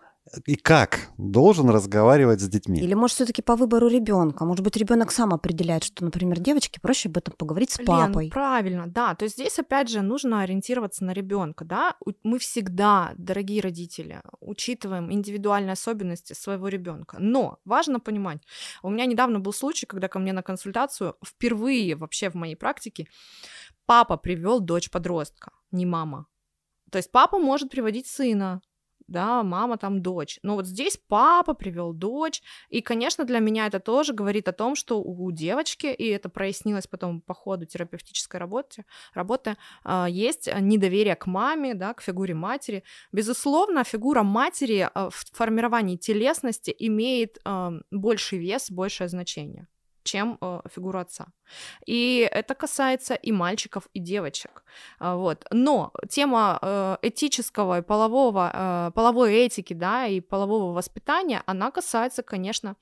[0.46, 2.80] и как должен разговаривать с детьми.
[2.80, 4.44] Или, может, все-таки по выбору ребенка.
[4.44, 8.24] Может быть, ребенок сам определяет, что, например, девочке проще об этом поговорить с папой.
[8.24, 9.14] Лен, правильно, да.
[9.14, 11.96] То есть здесь, опять же, нужно ориентироваться на ребенка, да.
[12.22, 17.16] Мы всегда, дорогие родители, учитываем индивидуальные особенности своего ребенка.
[17.20, 18.42] Но важно понимать,
[18.82, 23.06] у меня недавно был случай, когда ко мне на консультацию впервые вообще в моей практике
[23.86, 26.26] папа привел дочь подростка, не мама.
[26.90, 28.60] То есть папа может приводить сына,
[29.06, 30.38] да, мама там дочь.
[30.42, 34.76] Но вот здесь папа привел дочь, и, конечно, для меня это тоже говорит о том,
[34.76, 38.84] что у девочки, и это прояснилось потом по ходу терапевтической работы,
[39.14, 39.56] работы
[40.08, 42.84] есть недоверие к маме, да, к фигуре матери.
[43.12, 49.66] Безусловно, фигура матери а, в формировании телесности имеет а, больший вес, большее значение
[50.04, 51.26] чем э, фигуру отца.
[51.86, 54.64] И это касается и мальчиков, и девочек.
[54.98, 55.44] А, вот.
[55.50, 62.22] Но тема э, этического и полового, э, половой этики, да, и полового воспитания, она касается,
[62.22, 62.76] конечно,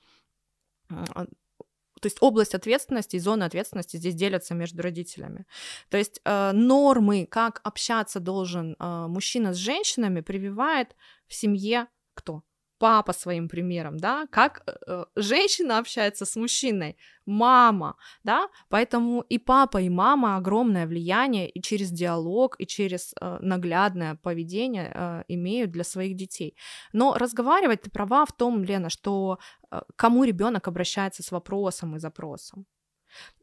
[2.03, 5.45] то есть область ответственности и зоны ответственности здесь делятся между родителями.
[5.89, 10.97] То есть э, нормы, как общаться должен э, мужчина с женщинами, прививает
[11.27, 12.43] в семье кто?
[12.83, 19.81] Папа своим примером, да, как э, женщина общается с мужчиной, мама, да, поэтому и папа,
[19.81, 25.83] и мама огромное влияние и через диалог, и через э, наглядное поведение э, имеют для
[25.83, 26.57] своих детей.
[26.93, 29.37] Но разговаривать ты права в том, Лена, что
[29.71, 32.65] э, кому ребенок обращается с вопросом и запросом.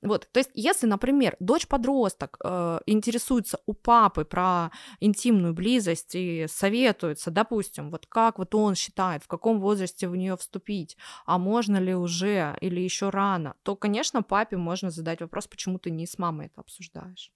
[0.02, 7.30] Вот, то есть, если, например, дочь-подросток э, интересуется у папы про интимную близость и советуется,
[7.30, 10.96] допустим, вот как вот он считает, в каком возрасте в нее вступить,
[11.26, 15.90] а можно ли уже или еще рано, то, конечно, папе можно задать вопрос, почему ты
[15.90, 17.30] не с мамой это обсуждаешь.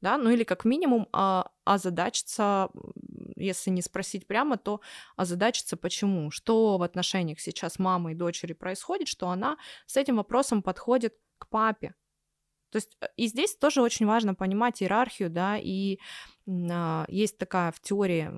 [0.00, 2.70] Да, ну или как минимум а, озадачиться,
[3.36, 4.80] если не спросить прямо, то
[5.16, 10.62] озадачиться почему, что в отношениях сейчас мамы и дочери происходит, что она с этим вопросом
[10.62, 11.94] подходит к папе.
[12.70, 15.98] То есть э, и здесь тоже очень важно понимать иерархию, да, и
[17.08, 18.30] есть такая в теории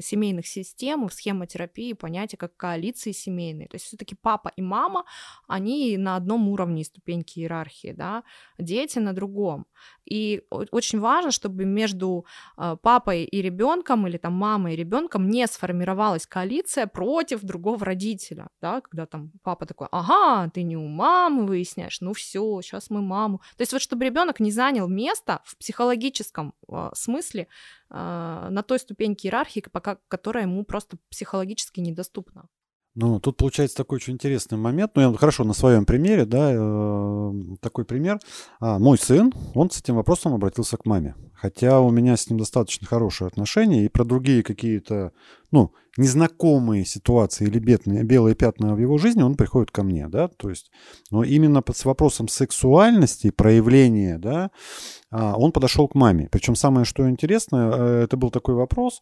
[0.00, 3.68] семейных систем, в схемотерапии понятие как коалиции семейные.
[3.68, 5.04] То есть все-таки папа и мама,
[5.48, 8.22] они на одном уровне ступеньки иерархии, да,
[8.58, 9.66] дети на другом.
[10.04, 15.46] И очень важно, чтобы между а, папой и ребенком или там мамой и ребенком не
[15.46, 21.46] сформировалась коалиция против другого родителя, да, когда там папа такой, ага, ты не у мамы
[21.46, 23.38] выясняешь, ну все, сейчас мы маму.
[23.56, 27.48] То есть вот чтобы ребенок не занял место в психологическом э, смысле
[27.90, 32.48] на той ступеньке иерархии, пока, которая ему просто психологически недоступна.
[32.96, 34.92] Ну, тут получается такой очень интересный момент.
[34.94, 38.18] Ну, я хорошо на своем примере, да, э, такой пример.
[38.58, 41.14] А, мой сын, он с этим вопросом обратился к маме.
[41.34, 45.12] Хотя у меня с ним достаточно хорошие отношения, и про другие какие-то,
[45.50, 50.28] ну, незнакомые ситуации или бедные, белые пятна в его жизни он приходит ко мне, да,
[50.28, 50.70] то есть,
[51.10, 54.50] но именно под, с вопросом сексуальности, проявления, да,
[55.10, 56.28] а, он подошел к маме.
[56.32, 59.00] Причем самое, что интересно, э, это был такой вопрос,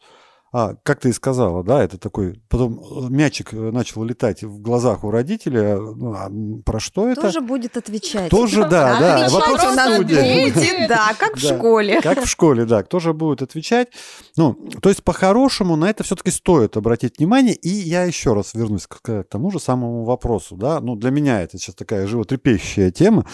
[0.56, 2.40] а, как ты и сказала, да, это такой...
[2.48, 5.76] Потом э, мячик э, начал летать в глазах у родителя.
[5.78, 6.30] Ну, а
[6.64, 7.22] про что это?
[7.22, 8.30] Тоже будет отвечать.
[8.30, 9.28] Тоже, да, да.
[9.30, 9.62] Вопрос
[9.98, 12.00] будет, да, как в школе.
[12.00, 12.84] Как в школе, да.
[12.84, 13.88] Кто же будет отвечать?
[14.36, 17.56] Ну, то есть, по-хорошему, на это все-таки стоит обратить внимание.
[17.56, 20.78] И я еще раз вернусь к, к тому же самому вопросу, да.
[20.78, 23.26] Ну, для меня это сейчас такая животрепещущая тема.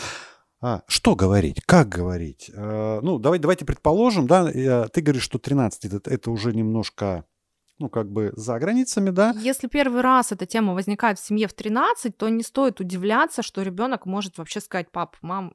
[0.62, 1.62] А, что говорить?
[1.64, 2.50] Как говорить?
[2.52, 7.24] Э, ну, давай, давайте предположим, да, э, ты говоришь, что 13 это, это уже немножко,
[7.78, 9.34] ну, как бы за границами, да?
[9.38, 13.62] Если первый раз эта тема возникает в семье в 13, то не стоит удивляться, что
[13.62, 15.54] ребенок может вообще сказать, пап, мам,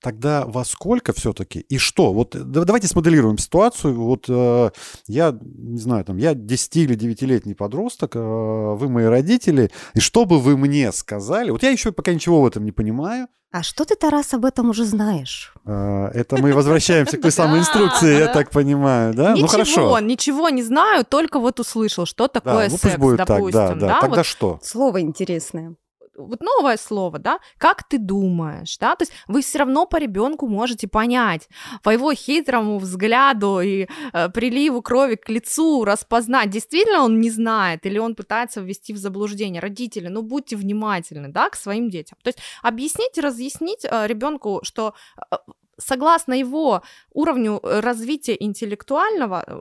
[0.00, 2.12] Тогда во сколько все-таки и что?
[2.12, 4.00] Вот э, да- давайте смоделируем ситуацию.
[4.00, 4.70] Вот э,
[5.08, 10.24] я, не знаю, там, я 10 или 9-летний подросток, э, вы мои родители, и что
[10.24, 11.50] бы вы мне сказали?
[11.50, 13.26] Вот я еще пока ничего в этом не понимаю.
[13.50, 15.54] А что ты, Тарас, об этом уже знаешь?
[15.64, 19.32] Э, это мы возвращаемся к той самой инструкции, я так понимаю, да?
[19.32, 19.98] ничего, Ну хорошо.
[20.00, 24.00] ничего не знаю, только вот услышал, что такое ну секс, допустим, да, да.
[24.00, 24.60] Тогда что?
[24.62, 25.74] Слово интересное.
[26.18, 30.46] Вот новое слово, да, как ты думаешь, да, то есть вы все равно по ребенку
[30.48, 31.48] можете понять,
[31.82, 37.86] по его хитрому взгляду и э, приливу крови к лицу распознать, действительно он не знает
[37.86, 39.60] или он пытается ввести в заблуждение.
[39.60, 42.18] Родители, ну будьте внимательны, да, к своим детям.
[42.22, 44.94] То есть объяснить разъяснить ребенку, что
[45.30, 45.36] э,
[45.78, 49.60] согласно его уровню э, развития интеллектуального, э,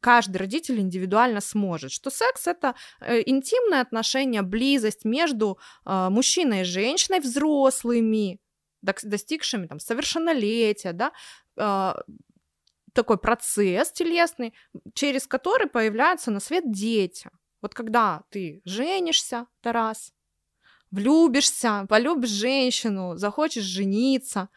[0.00, 6.64] каждый родитель индивидуально сможет, что секс это э, интимное отношение, близость между э, мужчиной и
[6.64, 8.40] женщиной взрослыми,
[8.82, 11.12] достигшими там совершеннолетия, да,
[11.56, 11.94] э,
[12.92, 14.54] такой процесс телесный,
[14.94, 17.30] через который появляются на свет дети.
[17.60, 20.12] Вот когда ты женишься, Тарас,
[20.90, 24.48] влюбишься, полюбишь женщину, захочешь жениться,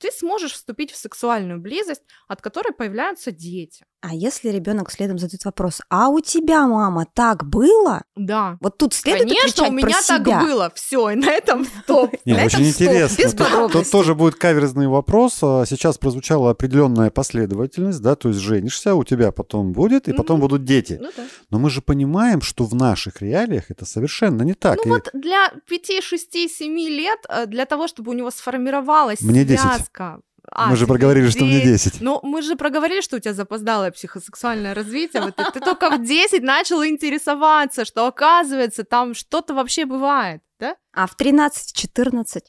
[0.00, 3.84] ты сможешь вступить в сексуальную близость, от которой появляются дети.
[4.02, 8.02] А если ребенок следом задает вопрос, а у тебя, мама, так было?
[8.16, 8.56] Да.
[8.62, 10.40] Вот тут следует Конечно, у меня так себя.
[10.40, 10.72] было.
[10.74, 12.14] Все, и на этом стоп.
[12.24, 13.16] Не, На очень этом стоп, интересно.
[13.22, 13.92] без Тут- Тут, подробностей.
[13.92, 15.38] тоже будет каверзный вопрос.
[15.42, 20.38] А, Сейчас прозвучала определенная последовательность, да, то есть женишься, у тебя потом будет, и потом
[20.38, 20.48] Мгм.
[20.48, 20.96] будут дети.
[20.98, 21.24] Ну да.
[21.50, 24.78] Но мы же понимаем, что в наших реалиях это совершенно не так.
[24.78, 29.20] Ну И вот для 5, 6, 7 лет, э, для того, чтобы у него сформировалась
[29.20, 29.89] Мне 10.
[29.90, 30.20] Связка.
[30.52, 32.00] А, мы же проговорили, что мне 10.
[32.00, 35.22] Ну, мы же проговорили, что у тебя запоздалое психосексуальное развитие.
[35.22, 40.76] Вот ты, ты только в 10 начал интересоваться, что оказывается там что-то вообще бывает, да?
[40.92, 42.40] А в 13-14?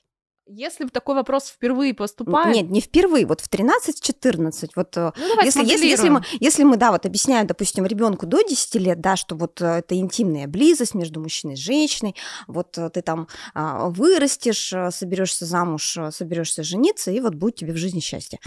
[0.53, 2.53] Если такой вопрос впервые поступает...
[2.53, 4.71] Нет, не впервые, вот в 13-14.
[4.75, 8.41] Вот э, ну, если, если, если, мы, если мы, да, вот объясняем, допустим, ребенку до
[8.41, 12.89] 10 лет, да, что вот э, это интимная близость между мужчиной и женщиной, вот э,
[12.89, 18.39] ты там а, вырастешь, соберешься замуж, соберешься жениться, и вот будет тебе в жизни счастье.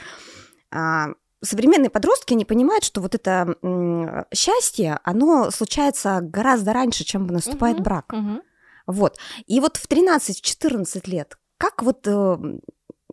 [0.71, 1.07] А,
[1.41, 3.57] Современные подростки не понимают, что вот это
[4.33, 8.13] счастье, оно случается гораздо раньше, чем наступает Мгм, брак.
[8.13, 8.43] мгм.
[8.87, 9.19] Вот.
[9.47, 12.37] И вот в 13-14 лет, как вот э,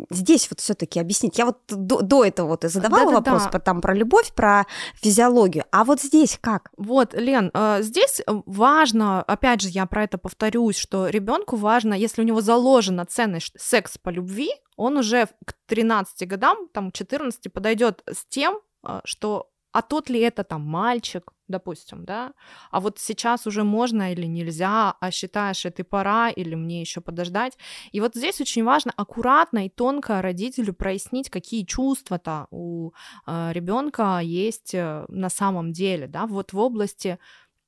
[0.10, 1.38] здесь вот все-таки объяснить?
[1.38, 3.32] Я вот до, до этого вот и задавала Да-да-да.
[3.32, 6.70] вопрос по- там про любовь, про физиологию, а вот здесь как?
[6.76, 11.94] Вот, Лен, э, здесь э, важно, опять же, я про это повторюсь, что ребенку важно,
[11.94, 16.94] если у него заложена ценность секс по любви, он уже к 13 годам, там, к
[16.94, 22.34] 14 подойдет с тем, э, что а тот ли это там мальчик, допустим, да,
[22.72, 27.58] а вот сейчас уже можно или нельзя, а считаешь, это пора или мне еще подождать.
[27.92, 32.92] И вот здесь очень важно аккуратно и тонко родителю прояснить, какие чувства-то у
[33.28, 37.20] ребенка есть э, на самом деле, да, вот в области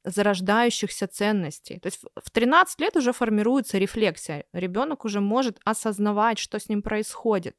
[0.04, 1.80] зарождающихся ценностей.
[1.80, 4.44] То есть в- в 13 лет уже формируется рефлексия.
[4.54, 7.56] Ребенок уже может осознавать, что с ним происходит.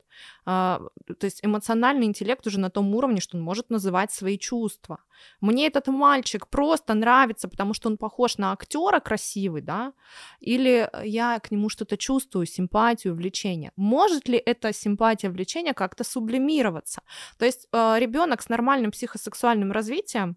[0.47, 0.80] А,
[1.18, 4.99] То есть эмоциональный интеллект уже на том уровне, что он может называть свои чувства.
[5.40, 9.92] Мне этот мальчик просто нравится, потому что он похож на актера красивый, да,
[10.40, 13.70] или я к нему что-то чувствую, симпатию, влечение.
[13.76, 17.01] Может ли эта симпатия, влечение как-то сублимироваться?
[17.38, 20.36] То есть ребенок с нормальным психосексуальным развитием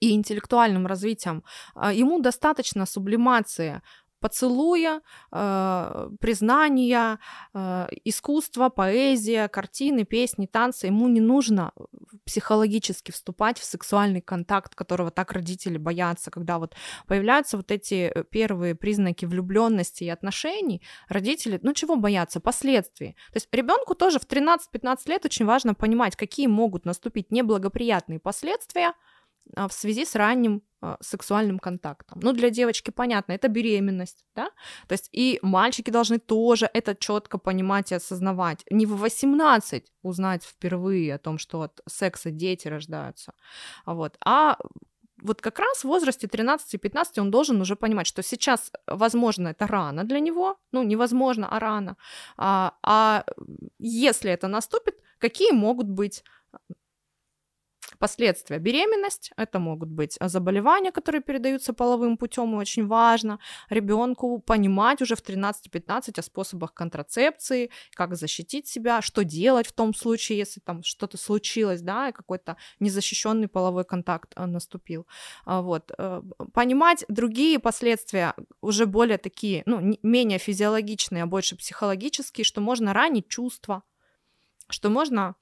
[0.00, 1.44] и интеллектуальным развитием,
[1.74, 3.82] а, ему достаточно сублимации
[4.20, 5.00] поцелуя,
[5.32, 7.18] э, признания,
[7.54, 10.86] э, искусства, поэзия, картины, песни, танцы.
[10.86, 11.72] Ему не нужно
[12.24, 16.74] психологически вступать в сексуальный контакт, которого так родители боятся, когда вот
[17.06, 22.40] появляются вот эти э, первые признаки влюбленности и отношений, родители, ну чего боятся?
[22.40, 23.16] Последствий.
[23.32, 28.88] То есть ребенку тоже в 13-15 лет очень важно понимать, какие могут наступить неблагоприятные последствия
[28.88, 28.94] а,
[29.56, 32.20] в связи с ранним а, сексуальным контактом.
[32.22, 34.50] Ну, для девочки понятно, это беременность, да?
[34.88, 38.64] То есть и мальчики должны тоже это четко понимать и осознавать.
[38.70, 43.34] Не в 18 узнать впервые о том, что от секса дети рождаются,
[43.84, 44.56] вот, а
[45.22, 50.04] вот как раз в возрасте 13-15 он должен уже понимать, что сейчас, возможно, это рано
[50.04, 51.96] для него, ну, невозможно, а рано,
[52.38, 53.24] а, а
[53.78, 56.24] если это наступит, какие могут быть
[58.00, 58.58] Последствия.
[58.58, 63.38] Беременность, это могут быть заболевания, которые передаются половым путем, и очень важно
[63.68, 69.94] ребенку понимать уже в 13-15 о способах контрацепции, как защитить себя, что делать в том
[69.94, 75.06] случае, если там что-то случилось, да, и какой-то незащищенный половой контакт э, наступил.
[75.44, 75.92] А, вот.
[75.98, 76.22] Э,
[76.54, 78.32] понимать другие последствия,
[78.62, 83.82] уже более такие, ну, менее физиологичные, а больше психологические, что можно ранить чувства,
[84.70, 85.34] что можно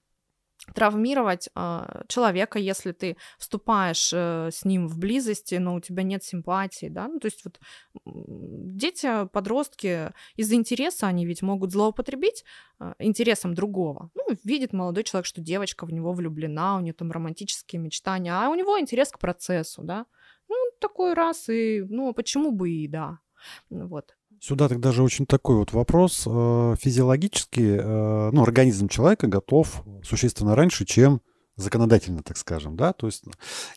[0.75, 6.25] травмировать э, человека, если ты вступаешь э, с ним в близости, но у тебя нет
[6.25, 7.61] симпатии, да, ну, то есть вот
[8.05, 12.45] дети, подростки из-за интереса они ведь могут злоупотребить
[12.81, 14.11] э, интересом другого.
[14.15, 18.49] Ну, видит молодой человек, что девочка в него влюблена, у нее там романтические мечтания, а
[18.49, 20.07] у него интерес к процессу, да,
[20.49, 23.19] ну, такой раз и, ну, почему бы и да,
[23.71, 24.18] вот.
[24.41, 26.23] Сюда тогда же очень такой вот вопрос.
[26.27, 31.21] Э, физиологически, э, ну, организм человека готов существенно раньше, чем
[31.57, 33.25] законодательно, так скажем, да, то есть,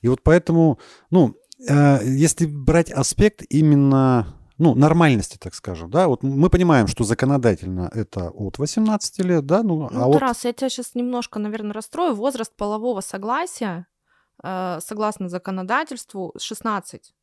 [0.01, 0.77] и вот поэтому,
[1.09, 1.35] ну,
[1.67, 7.89] э, если брать аспект именно, ну, нормальности, так скажем, да, вот мы понимаем, что законодательно
[7.91, 10.45] это от 18 лет, да, ну, ну а Тарас, вот...
[10.45, 13.87] я тебя сейчас немножко, наверное, расстрою, возраст полового согласия,
[14.43, 17.13] согласно законодательству, 16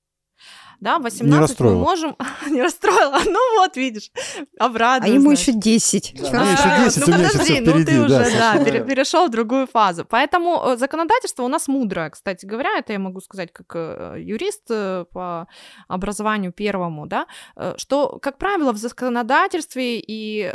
[0.80, 2.16] да, 18 мы можем...
[2.51, 3.18] не расстроила.
[3.24, 4.11] Ну вот, видишь,
[4.59, 5.12] обрадуюсь.
[5.12, 6.14] А ему еще 10.
[6.20, 6.30] Да.
[6.30, 6.53] Да.
[6.53, 10.05] еще 10, ну подожди, ну ты уже, да, перешел в другую фазу.
[10.05, 14.70] Поэтому э, законодательство у нас мудрое, кстати говоря, это я могу сказать как э, юрист
[14.70, 15.49] э, по
[15.89, 17.26] образованию первому, да,
[17.76, 20.53] что, как правило, в законодательстве и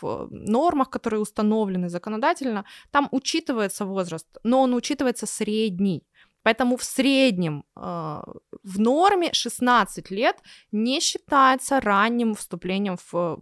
[0.00, 6.04] в нормах, которые установлены законодательно, там учитывается возраст, но он учитывается средний.
[6.44, 8.22] Поэтому в среднем э,
[8.62, 10.36] в норме 16 лет
[10.72, 13.36] не считается ранним вступлением в э,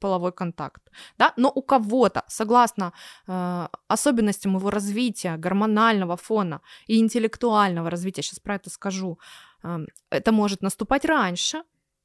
[0.00, 0.82] половой контакт.
[1.18, 1.32] Да?
[1.36, 2.92] Но у кого-то, согласно
[3.26, 9.18] э, особенностям его развития, гормонального фона и интеллектуального развития, сейчас про это скажу,
[9.64, 9.78] э,
[10.10, 11.62] это может наступать раньше,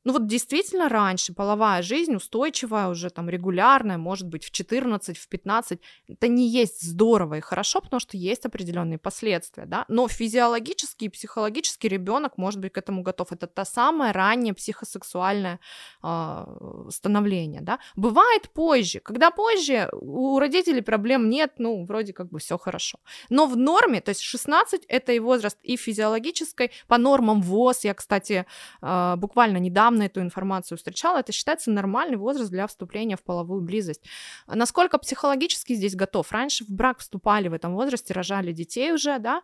[0.08, 5.28] ну вот действительно раньше половая жизнь устойчивая, уже там регулярная, может быть в 14, в
[5.28, 11.05] 15, это не есть здорово и хорошо, потому что есть определенные последствия, да, но физиологически
[11.05, 13.34] и психологически ребенок может быть к этому готов.
[13.34, 15.60] Это та самая раннее психосексуальное
[16.01, 16.45] э,
[16.89, 17.80] становление, да.
[17.97, 22.97] Бывает позже, когда позже у родителей проблем нет, ну вроде как бы все хорошо.
[23.30, 27.93] Но в норме, то есть 16 это и возраст и физиологической, по нормам ВОЗ, я,
[27.93, 28.45] кстати,
[28.82, 33.62] э, буквально недавно недавно эту информацию встречала, это считается нормальный возраст для вступления в половую
[33.62, 34.04] близость.
[34.48, 36.32] Насколько психологически здесь готов?
[36.32, 39.41] Раньше в брак вступали в этом возрасте, рожали детей уже, да,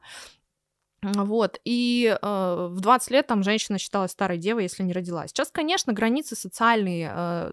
[1.01, 5.31] вот, и э, в 20 лет там женщина считалась старой девой, если не родилась.
[5.31, 7.51] Сейчас, конечно, границы социальные, э,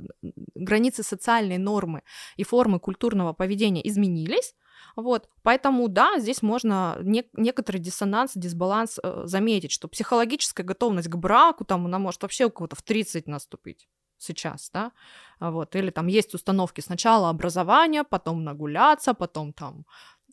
[0.55, 2.03] границы социальные нормы
[2.37, 4.55] и формы культурного поведения изменились,
[4.97, 11.16] вот, поэтому, да, здесь можно не, некоторый диссонанс, дисбаланс э, заметить, что психологическая готовность к
[11.16, 14.93] браку, там, она может вообще у кого-то в 30 наступить сейчас, да,
[15.41, 19.87] вот, или там есть установки сначала образования, потом нагуляться, потом там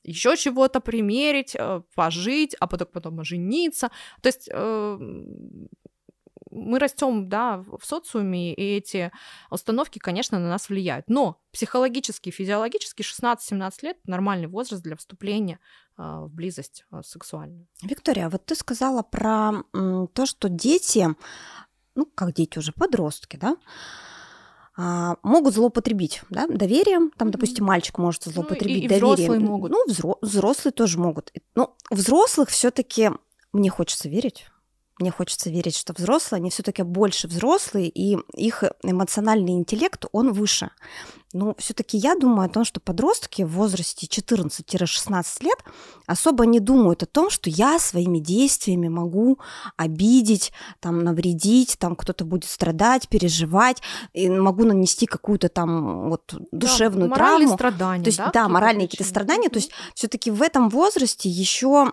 [0.03, 3.89] еще чего-то примерить, э, пожить, а потом, потом жениться.
[4.21, 4.99] То есть э,
[6.51, 9.11] мы растем, да, в социуме, и эти
[9.49, 11.09] установки, конечно, на нас влияют.
[11.09, 15.59] Но психологически, физиологически 16-17 лет– нормальный возраст для вступления
[15.97, 17.67] а, в близость а, сексуальную.
[17.83, 21.07] Виктория, вот ты сказала про то, что дети,
[21.95, 23.57] ну, как дети уже, подростки, да,
[24.79, 27.11] а, могут злоупотребить да, доверием.
[27.17, 29.13] Там, допустим, мальчик может злоупотребить ну, и, и доверием.
[29.15, 29.71] Взрослые могут.
[29.71, 31.33] Ну, взро- взрослые тоже могут.
[31.55, 33.09] Но взрослых все-таки
[33.53, 34.45] мне хочется верить,
[34.99, 40.71] мне хочется верить, что взрослые, они все-таки больше взрослые, и их эмоциональный интеллект, он выше.
[41.33, 45.57] Но все-таки я думаю о том, что подростки в возрасте 14-16 лет
[46.05, 49.39] особо не думают о том, что я своими действиями могу
[49.75, 53.81] обидеть, там, навредить, там кто-то будет страдать, переживать,
[54.13, 57.53] и могу нанести какую-то там вот душевную да, травму.
[57.53, 59.49] страдания, то есть, да, да моральные какие-то страдания.
[59.49, 61.91] То есть все-таки в этом возрасте еще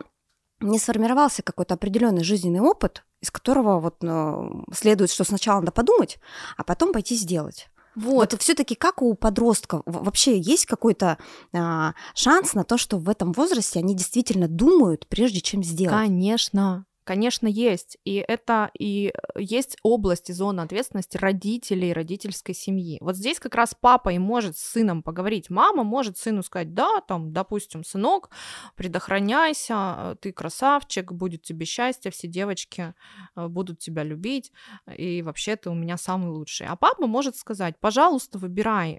[0.65, 6.19] не сформировался какой-то определенный жизненный опыт, из которого вот ну, следует, что сначала надо подумать,
[6.57, 7.69] а потом пойти сделать.
[7.95, 11.17] Вот, вот все-таки как у подростков вообще есть какой-то
[11.53, 15.97] а, шанс на то, что в этом возрасте они действительно думают, прежде чем сделать?
[15.97, 16.87] Конечно.
[17.05, 17.99] Конечно, есть.
[18.05, 22.99] И это и э, есть область и зона ответственности родителей, родительской семьи.
[23.03, 25.51] Вот здесь как раз папа и может с сыном поговорить.
[25.51, 28.31] Мама может сыну сказать, да, там, допустим, сынок,
[28.75, 32.95] предохраняйся, э, ты красавчик, будет тебе счастье, все девочки
[33.37, 34.51] э, будут тебя любить,
[34.97, 36.67] и вообще ты у меня самый лучший.
[36.67, 38.99] А папа может сказать, пожалуйста, выбирай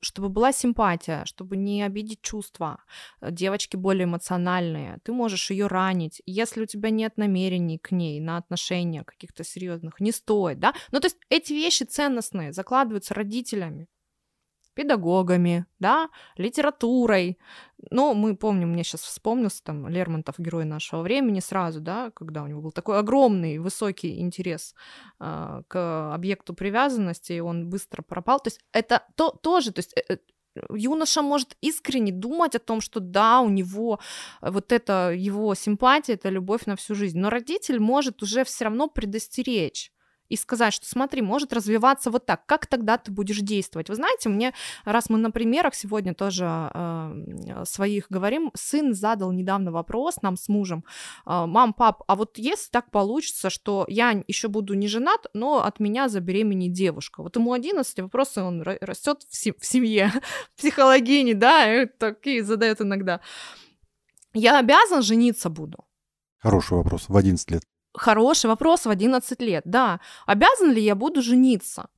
[0.00, 2.82] чтобы была симпатия, чтобы не обидеть чувства.
[3.20, 6.22] Э, девочки более эмоциональные, ты можешь ее ранить.
[6.26, 10.74] Если у тебя нет намерений к ней на отношения каких-то серьезных, не стоит, да?
[10.92, 13.88] Ну, то есть эти вещи ценностные закладываются родителями
[14.78, 17.36] педагогами, да, литературой.
[17.90, 22.46] Но мы помним, мне сейчас вспомнился там Лермонтов, герой нашего времени, сразу, да, когда у
[22.46, 24.74] него был такой огромный, высокий интерес
[25.20, 28.38] э, к объекту привязанности, и он быстро пропал.
[28.38, 30.18] То есть это то, тоже, то есть э,
[30.70, 33.98] юноша может искренне думать о том, что да, у него
[34.40, 38.86] вот это его симпатия, это любовь на всю жизнь, но родитель может уже все равно
[38.86, 39.90] предостеречь
[40.28, 43.88] и сказать, что смотри, может развиваться вот так, как тогда ты будешь действовать?
[43.88, 44.52] Вы знаете, мне,
[44.84, 50.48] раз мы на примерах сегодня тоже э, своих говорим, сын задал недавно вопрос нам с
[50.48, 50.84] мужем,
[51.26, 55.64] э, мам, пап, а вот если так получится, что я еще буду не женат, но
[55.64, 60.12] от меня забеременеет девушка, вот ему 11 вопросы, он растет в, семье,
[60.56, 63.20] психологини, да, такие задает иногда.
[64.34, 65.84] Я обязан жениться буду?
[66.38, 67.62] Хороший вопрос, в 11 лет.
[67.98, 70.00] Хороший вопрос в 11 лет, да.
[70.26, 71.88] Обязан ли я буду жениться?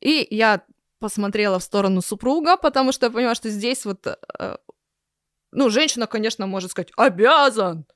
[0.00, 0.62] И я
[0.98, 4.56] посмотрела в сторону супруга, потому что я понимаю, что здесь вот, э,
[5.52, 7.86] ну, женщина, конечно, может сказать, обязан,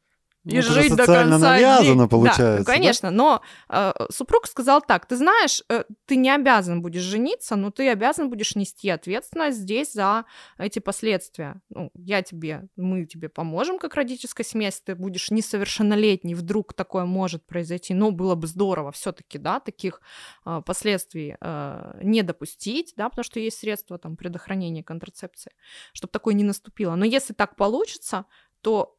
[0.44, 2.08] и ну, жить до конца навязано, дней.
[2.08, 2.64] получается.
[2.64, 3.16] Да, конечно, да?
[3.16, 7.88] но э, супруг сказал так: ты знаешь, э, ты не обязан будешь жениться, но ты
[7.88, 10.24] обязан будешь нести ответственность здесь за
[10.56, 11.60] эти последствия.
[11.70, 17.04] Ну, я тебе, мы тебе поможем как родительская семья, если ты будешь несовершеннолетний, вдруг такое
[17.04, 17.92] может произойти.
[17.92, 20.00] Но было бы здорово все-таки, да, таких
[20.46, 25.52] э, последствий э, не допустить, да, потому что есть средства там предохранения контрацепции,
[25.92, 26.94] чтобы такое не наступило.
[26.94, 28.24] Но если так получится,
[28.60, 28.97] то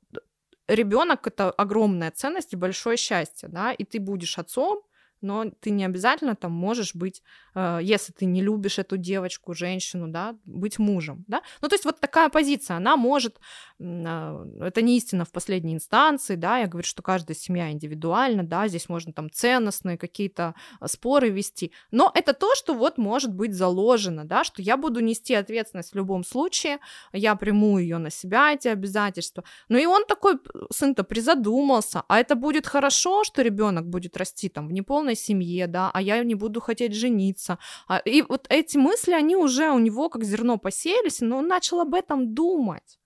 [0.70, 4.82] ребенок это огромная ценность и большое счастье, да, и ты будешь отцом,
[5.22, 7.22] но ты не обязательно там можешь быть,
[7.56, 11.42] э, если ты не любишь эту девочку, женщину, да, быть мужем, да.
[11.62, 13.40] Ну, то есть вот такая позиция, она может,
[13.80, 18.68] э, это не истина в последней инстанции, да, я говорю, что каждая семья индивидуальна, да,
[18.68, 23.54] здесь можно там ценностные какие-то э, споры вести, но это то, что вот может быть
[23.54, 26.80] заложено, да, что я буду нести ответственность в любом случае,
[27.14, 30.40] я приму ее на себя, эти обязательства, но и он такой,
[30.72, 35.68] сын-то призадумался, а это будет хорошо, что ребенок будет расти там в неполной полной семье,
[35.68, 37.58] да, а я не буду хотеть жениться.
[37.88, 41.80] А, и вот эти мысли, они уже у него как зерно посеялись, но он начал
[41.80, 43.00] об этом думать.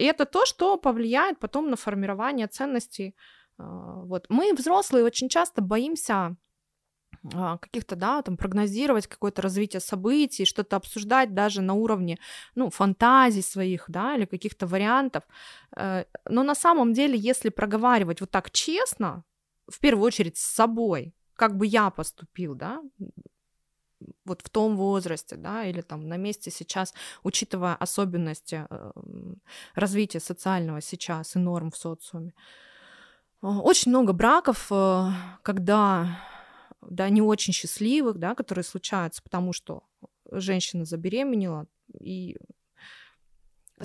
[0.00, 3.14] И это то, что повлияет потом на формирование ценностей.
[3.58, 4.26] А, вот.
[4.30, 6.36] Мы, взрослые, очень часто боимся
[7.34, 12.18] а, каких-то, да, там, прогнозировать какое-то развитие событий, что-то обсуждать даже на уровне,
[12.56, 15.22] ну, фантазий своих, да, или каких-то вариантов.
[15.76, 19.24] Э, но на самом деле, если проговаривать вот так честно,
[19.72, 22.82] в первую очередь с собой, как бы я поступил, да,
[24.24, 28.92] вот в том возрасте, да, или там на месте сейчас, учитывая особенности э,
[29.74, 32.34] развития социального сейчас и норм в социуме.
[33.40, 35.08] Очень много браков, э,
[35.42, 36.20] когда,
[36.80, 39.84] да, не очень счастливых, да, которые случаются, потому что
[40.30, 41.66] женщина забеременела,
[42.00, 42.36] и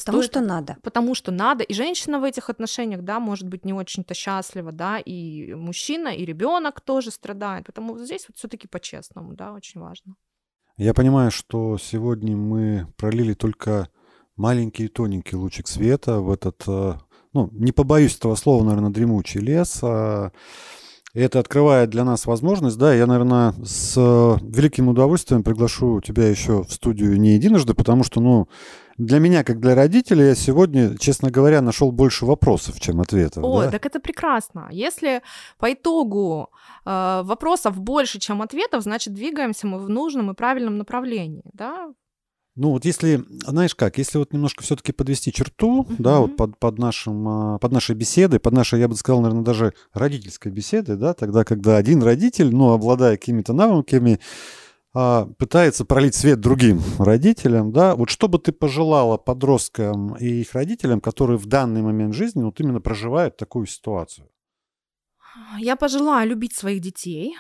[0.06, 0.78] Потому стоит, что надо.
[0.84, 1.64] Потому что надо.
[1.64, 6.26] И женщина в этих отношениях, да, может быть не очень-то счастлива, да, и мужчина, и
[6.26, 7.66] ребенок тоже страдает.
[7.66, 10.16] Поэтому здесь вот все-таки по-честному, да, очень важно.
[10.78, 13.90] Я понимаю, что сегодня мы пролили только
[14.36, 16.94] маленький тоненький лучик света в этот, э,
[17.34, 19.80] ну, не побоюсь этого слова, наверное, дремучий лес.
[19.82, 20.32] А И
[21.22, 26.64] это открывает для нас возможность, да, я, наверное, с э, великим удовольствием приглашу тебя еще
[26.64, 28.48] в студию не единожды, потому что, ну,
[28.98, 33.44] для меня, как для родителя, я сегодня, честно говоря, нашел больше вопросов, чем ответов.
[33.44, 33.72] О, да?
[33.72, 34.68] так это прекрасно.
[34.72, 35.22] Если
[35.58, 36.50] по итогу
[36.86, 41.94] э, вопросов больше, чем ответов, значит, двигаемся мы в нужном и правильном направлении, да?
[42.58, 45.96] Ну вот если, знаешь как, если вот немножко все-таки подвести черту, uh-huh.
[46.00, 49.46] да, вот под, под, нашим, а, под нашей беседой, под нашей, я бы сказал, наверное,
[49.46, 54.20] даже родительской беседой, да, тогда, когда один родитель, ну, обладая какими-то навыками,
[54.96, 60.54] а, пытается пролить свет другим родителям, да, вот что бы ты пожелала подросткам и их
[60.54, 64.28] родителям, которые в данный момент жизни вот именно проживают такую ситуацию?
[65.60, 67.36] Я пожелаю любить своих детей,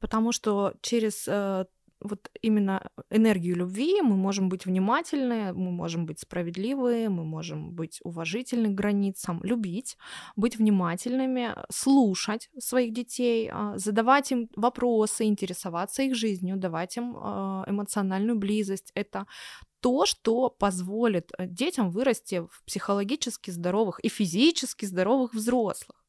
[0.00, 1.66] потому что через э,
[2.02, 8.00] вот именно энергию любви мы можем быть внимательны, мы можем быть справедливы, мы можем быть
[8.04, 9.96] уважительны к границам, любить,
[10.36, 17.64] быть внимательными, слушать своих детей, а, задавать им вопросы, интересоваться их жизнью, давать им а,
[17.66, 18.90] эмоциональную близость.
[18.94, 19.26] Это
[19.80, 26.01] то, что позволит э, детям вырасти в психологически здоровых и физически здоровых взрослых.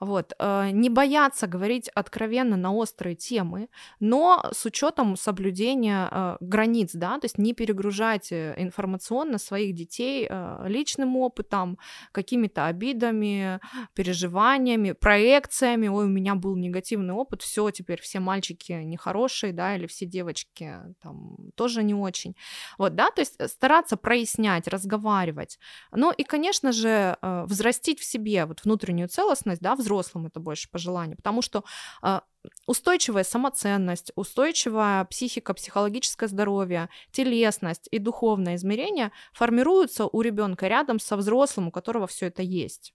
[0.00, 0.32] Вот.
[0.38, 3.68] Э, не бояться говорить откровенно на острые темы,
[4.00, 10.28] но с учетом соблюдения э, границ, да, то есть не перегружать э, информационно своих детей
[10.64, 11.78] личным опытом,
[12.12, 13.60] какими-то обидами,
[13.94, 15.88] переживаниями, проекциями.
[15.88, 20.76] Ой, у меня был негативный опыт, все, теперь все мальчики нехорошие, да, или все девочки
[21.02, 22.36] там тоже не очень.
[22.78, 25.58] Вот, да, то есть стараться прояснять, разговаривать.
[25.92, 31.16] Ну и, конечно же, взрастить в себе вот внутреннюю целостность, да, взрослым это больше пожелание,
[31.16, 31.64] потому что
[32.02, 32.20] э,
[32.66, 41.16] устойчивая самоценность, устойчивая психика, психологическое здоровье, телесность и духовное измерение формируются у ребенка рядом со
[41.16, 42.94] взрослым, у которого все это есть.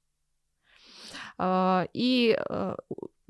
[1.38, 2.76] Э, и э,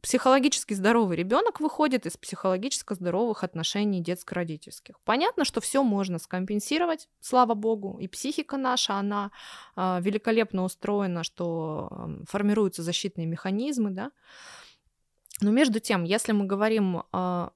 [0.05, 4.99] психологически здоровый ребенок выходит из психологически здоровых отношений детско-родительских.
[5.03, 9.31] Понятно, что все можно скомпенсировать, слава богу, и психика наша, она
[9.75, 14.11] э, великолепно устроена, что э, формируются защитные механизмы, да.
[15.41, 17.49] Но между тем, если мы говорим э,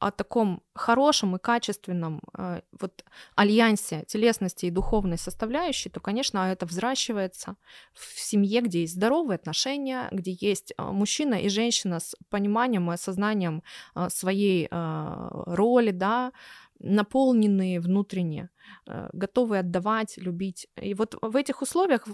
[0.00, 3.04] о таком хорошем и качественном э, вот
[3.36, 7.56] альянсе телесности и духовной составляющей, то, конечно, это взращивается
[7.92, 12.94] в семье, где есть здоровые отношения, где есть э, мужчина и женщина с пониманием и
[12.94, 13.62] осознанием
[13.94, 16.32] э, своей э, роли, да,
[16.80, 18.48] наполненные внутренне,
[18.86, 20.66] э, готовые отдавать, любить.
[20.76, 22.06] И вот в этих условиях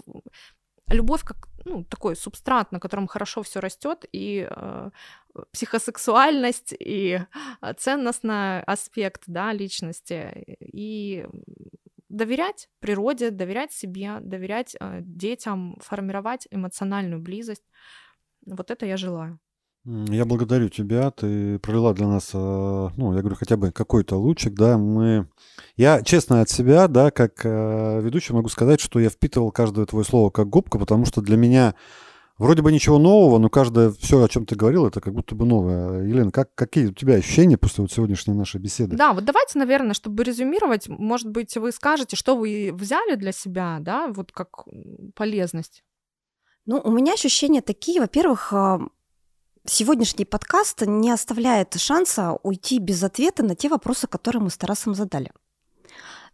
[0.89, 4.89] любовь как ну, такой субстрат, на котором хорошо все растет, и э,
[5.51, 7.19] психосексуальность, и
[7.61, 11.25] э, ценностный аспект да, личности, и
[12.09, 17.65] доверять природе, доверять себе, доверять э, детям, формировать эмоциональную близость.
[18.45, 19.39] Вот это я желаю.
[19.85, 24.53] Я благодарю тебя, ты пролила для нас, э, ну, я говорю, хотя бы какой-то лучик,
[24.53, 25.29] да, мы...
[25.77, 30.03] Я, честно, от себя, да, как э, ведущий могу сказать, что я впитывал каждое твое
[30.03, 31.73] слово как губка, потому что для меня
[32.37, 35.45] вроде бы ничего нового, но каждое все, о чем ты говорил, это как будто бы
[35.45, 36.03] новое.
[36.03, 38.95] Елена, как, какие у тебя ощущения после вот сегодняшней нашей беседы?
[38.95, 43.77] Да, вот давайте, наверное, чтобы резюмировать, может быть, вы скажете, что вы взяли для себя,
[43.79, 44.65] да, вот как
[45.15, 45.83] полезность.
[46.65, 48.81] Ну, у меня ощущения такие, во-первых, а,
[49.69, 54.95] сегодняшний подкаст не оставляет шанса уйти без ответа на те вопросы, которые мы с Тарасом
[54.95, 55.31] задали.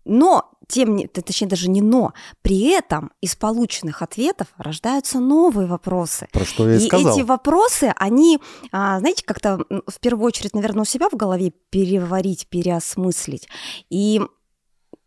[0.06, 6.28] Но, тем не, точнее даже не но, при этом из полученных ответов рождаются новые вопросы.
[6.34, 7.14] Про что я и, и сказал.
[7.14, 8.40] эти вопросы, они,
[8.72, 13.48] а, знаете, как-то в первую очередь, наверное, у себя в голове переварить, переосмыслить.
[13.90, 14.22] И,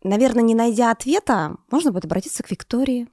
[0.03, 3.07] наверное, не найдя ответа, можно будет обратиться к Виктории,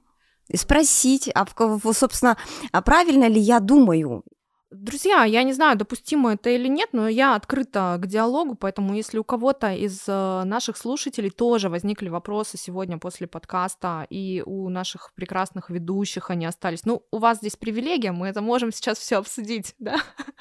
[0.47, 1.45] и спросить, а,
[1.93, 2.37] собственно,
[2.71, 4.23] а правильно ли я думаю,
[4.71, 9.19] Друзья, я не знаю, допустимо это или нет, но я открыта к диалогу, поэтому если
[9.19, 15.13] у кого-то из э, наших слушателей тоже возникли вопросы сегодня после подкаста, и у наших
[15.13, 19.75] прекрасных ведущих они остались, ну, у вас здесь привилегия, мы это можем сейчас все обсудить,
[19.79, 19.97] да?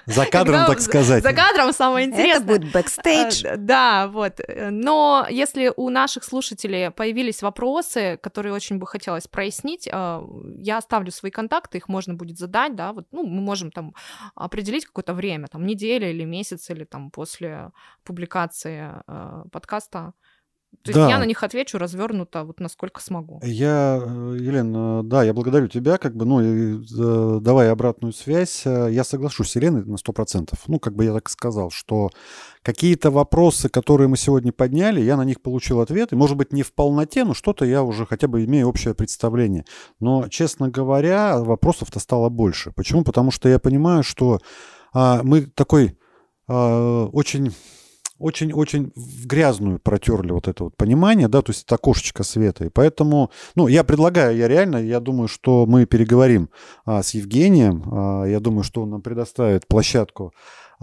[0.06, 1.22] За кадром, так сказать.
[1.22, 2.36] За кадром самое интересное.
[2.36, 3.44] Это будет бэкстейдж.
[3.44, 4.40] Э, да, вот.
[4.70, 10.22] Но если у наших слушателей появились вопросы, которые очень бы хотелось прояснить, э,
[10.58, 13.94] я оставлю свои контакты, их можно будет задать, да, вот, ну, мы можем там
[14.34, 17.70] определить какое-то время, там неделя или месяц, или там после
[18.04, 20.14] публикации э, подкаста.
[20.82, 21.00] То да.
[21.00, 23.40] есть я на них отвечу развернуто, вот насколько смогу.
[23.42, 28.62] Я, э, Елена, да, я благодарю тебя, как бы, ну, и, э, давай обратную связь.
[28.64, 30.58] Э, я соглашусь с Еленой на 100%.
[30.66, 32.10] Ну, как бы я так сказал, что
[32.62, 36.62] какие-то вопросы, которые мы сегодня подняли, я на них получил ответ, и, может быть, не
[36.62, 39.64] в полноте, но что-то я уже хотя бы имею общее представление.
[40.00, 42.72] Но, честно говоря, вопросов-то стало больше.
[42.72, 43.04] Почему?
[43.04, 44.40] Потому что я понимаю, что
[44.94, 45.98] а, мы такой
[46.48, 47.54] а, очень
[48.18, 52.64] очень-очень в грязную протерли вот это вот понимание, да, то есть это окошечко света.
[52.64, 56.48] И поэтому, ну, я предлагаю, я реально, я думаю, что мы переговорим
[56.84, 60.32] а, с Евгением, а, я думаю, что он нам предоставит площадку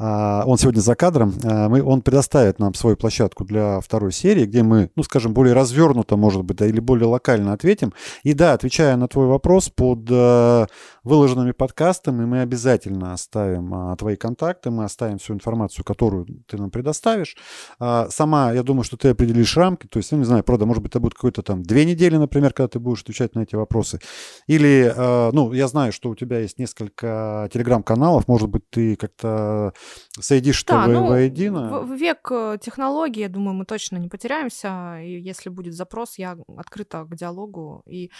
[0.01, 4.63] он сегодня за кадром, а, мы, он предоставит нам свою площадку для второй серии, где
[4.63, 7.93] мы, ну, скажем, более развернуто, может быть, да, или более локально ответим.
[8.23, 10.65] И да, отвечая на твой вопрос, под э,
[11.03, 16.71] выложенными подкастами мы обязательно оставим а, твои контакты, мы оставим всю информацию, которую ты нам
[16.71, 17.35] предоставишь.
[17.79, 20.91] Сама, я думаю, что ты определишь рамки, то есть, ну, не знаю, правда, может быть,
[20.91, 23.99] это будет какой-то там две недели, например, когда ты будешь отвечать на эти вопросы.
[24.47, 24.93] Или,
[25.33, 29.73] ну, я знаю, что у тебя есть несколько телеграм-каналов, может быть, ты как-то
[30.19, 31.81] соедишь да, ну, воедино.
[31.81, 34.99] В, век э, технологий, я думаю, мы точно не потеряемся.
[35.01, 38.11] И если будет запрос, я открыта к диалогу и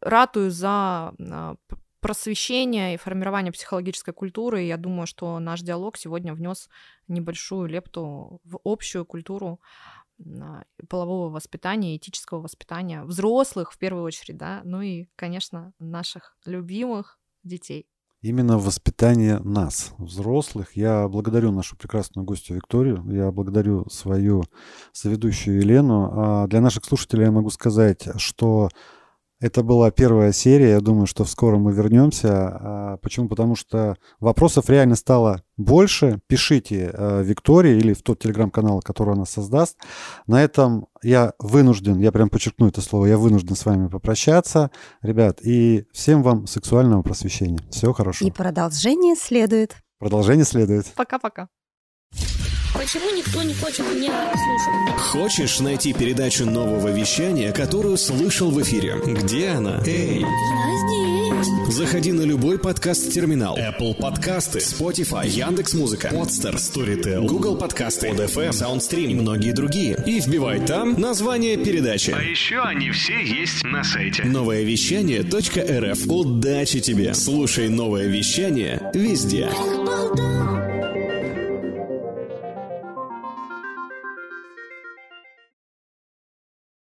[0.00, 1.56] ратую за а,
[2.00, 4.62] просвещение и формирование психологической культуры.
[4.62, 6.68] Я думаю, что наш диалог сегодня внес
[7.08, 9.60] небольшую лепту в общую культуру
[10.40, 17.18] а, полового воспитания, этического воспитания взрослых в первую очередь, да, ну и, конечно, наших любимых
[17.42, 17.86] детей
[18.22, 20.76] именно воспитание нас, взрослых.
[20.76, 24.44] Я благодарю нашу прекрасную гостью Викторию, я благодарю свою
[24.92, 26.10] соведущую Елену.
[26.12, 28.68] А для наших слушателей я могу сказать, что
[29.40, 30.70] это была первая серия.
[30.72, 32.28] Я думаю, что скоро мы вернемся.
[32.30, 33.28] А, почему?
[33.28, 36.20] Потому что вопросов реально стало больше.
[36.26, 39.78] Пишите э, Виктории или в тот телеграм-канал, который она создаст.
[40.26, 44.70] На этом я вынужден, я прям подчеркну это слово, я вынужден с вами попрощаться.
[45.00, 47.60] Ребят, и всем вам сексуального просвещения.
[47.70, 48.28] Всего хорошего.
[48.28, 49.76] И продолжение следует.
[49.98, 50.86] Продолжение следует.
[50.96, 51.48] Пока-пока.
[52.74, 55.00] Почему никто не хочет меня слушать?
[55.00, 58.96] Хочешь найти передачу нового вещания, которую слышал в эфире?
[59.04, 59.82] Где она?
[59.86, 60.20] Эй!
[60.20, 61.74] Я здесь.
[61.74, 63.56] Заходи на любой подкаст-терминал.
[63.58, 69.96] Apple подкасты, Spotify, Яндекс.Музыка, Podster, Storytel, Google подкасты, ODFM, SoundStream и многие другие.
[70.06, 72.10] И вбивай там название передачи.
[72.16, 74.24] А еще они все есть на сайте.
[74.24, 76.06] Новое вещание .рф.
[76.06, 77.14] Удачи тебе!
[77.14, 79.48] Слушай новое вещание везде.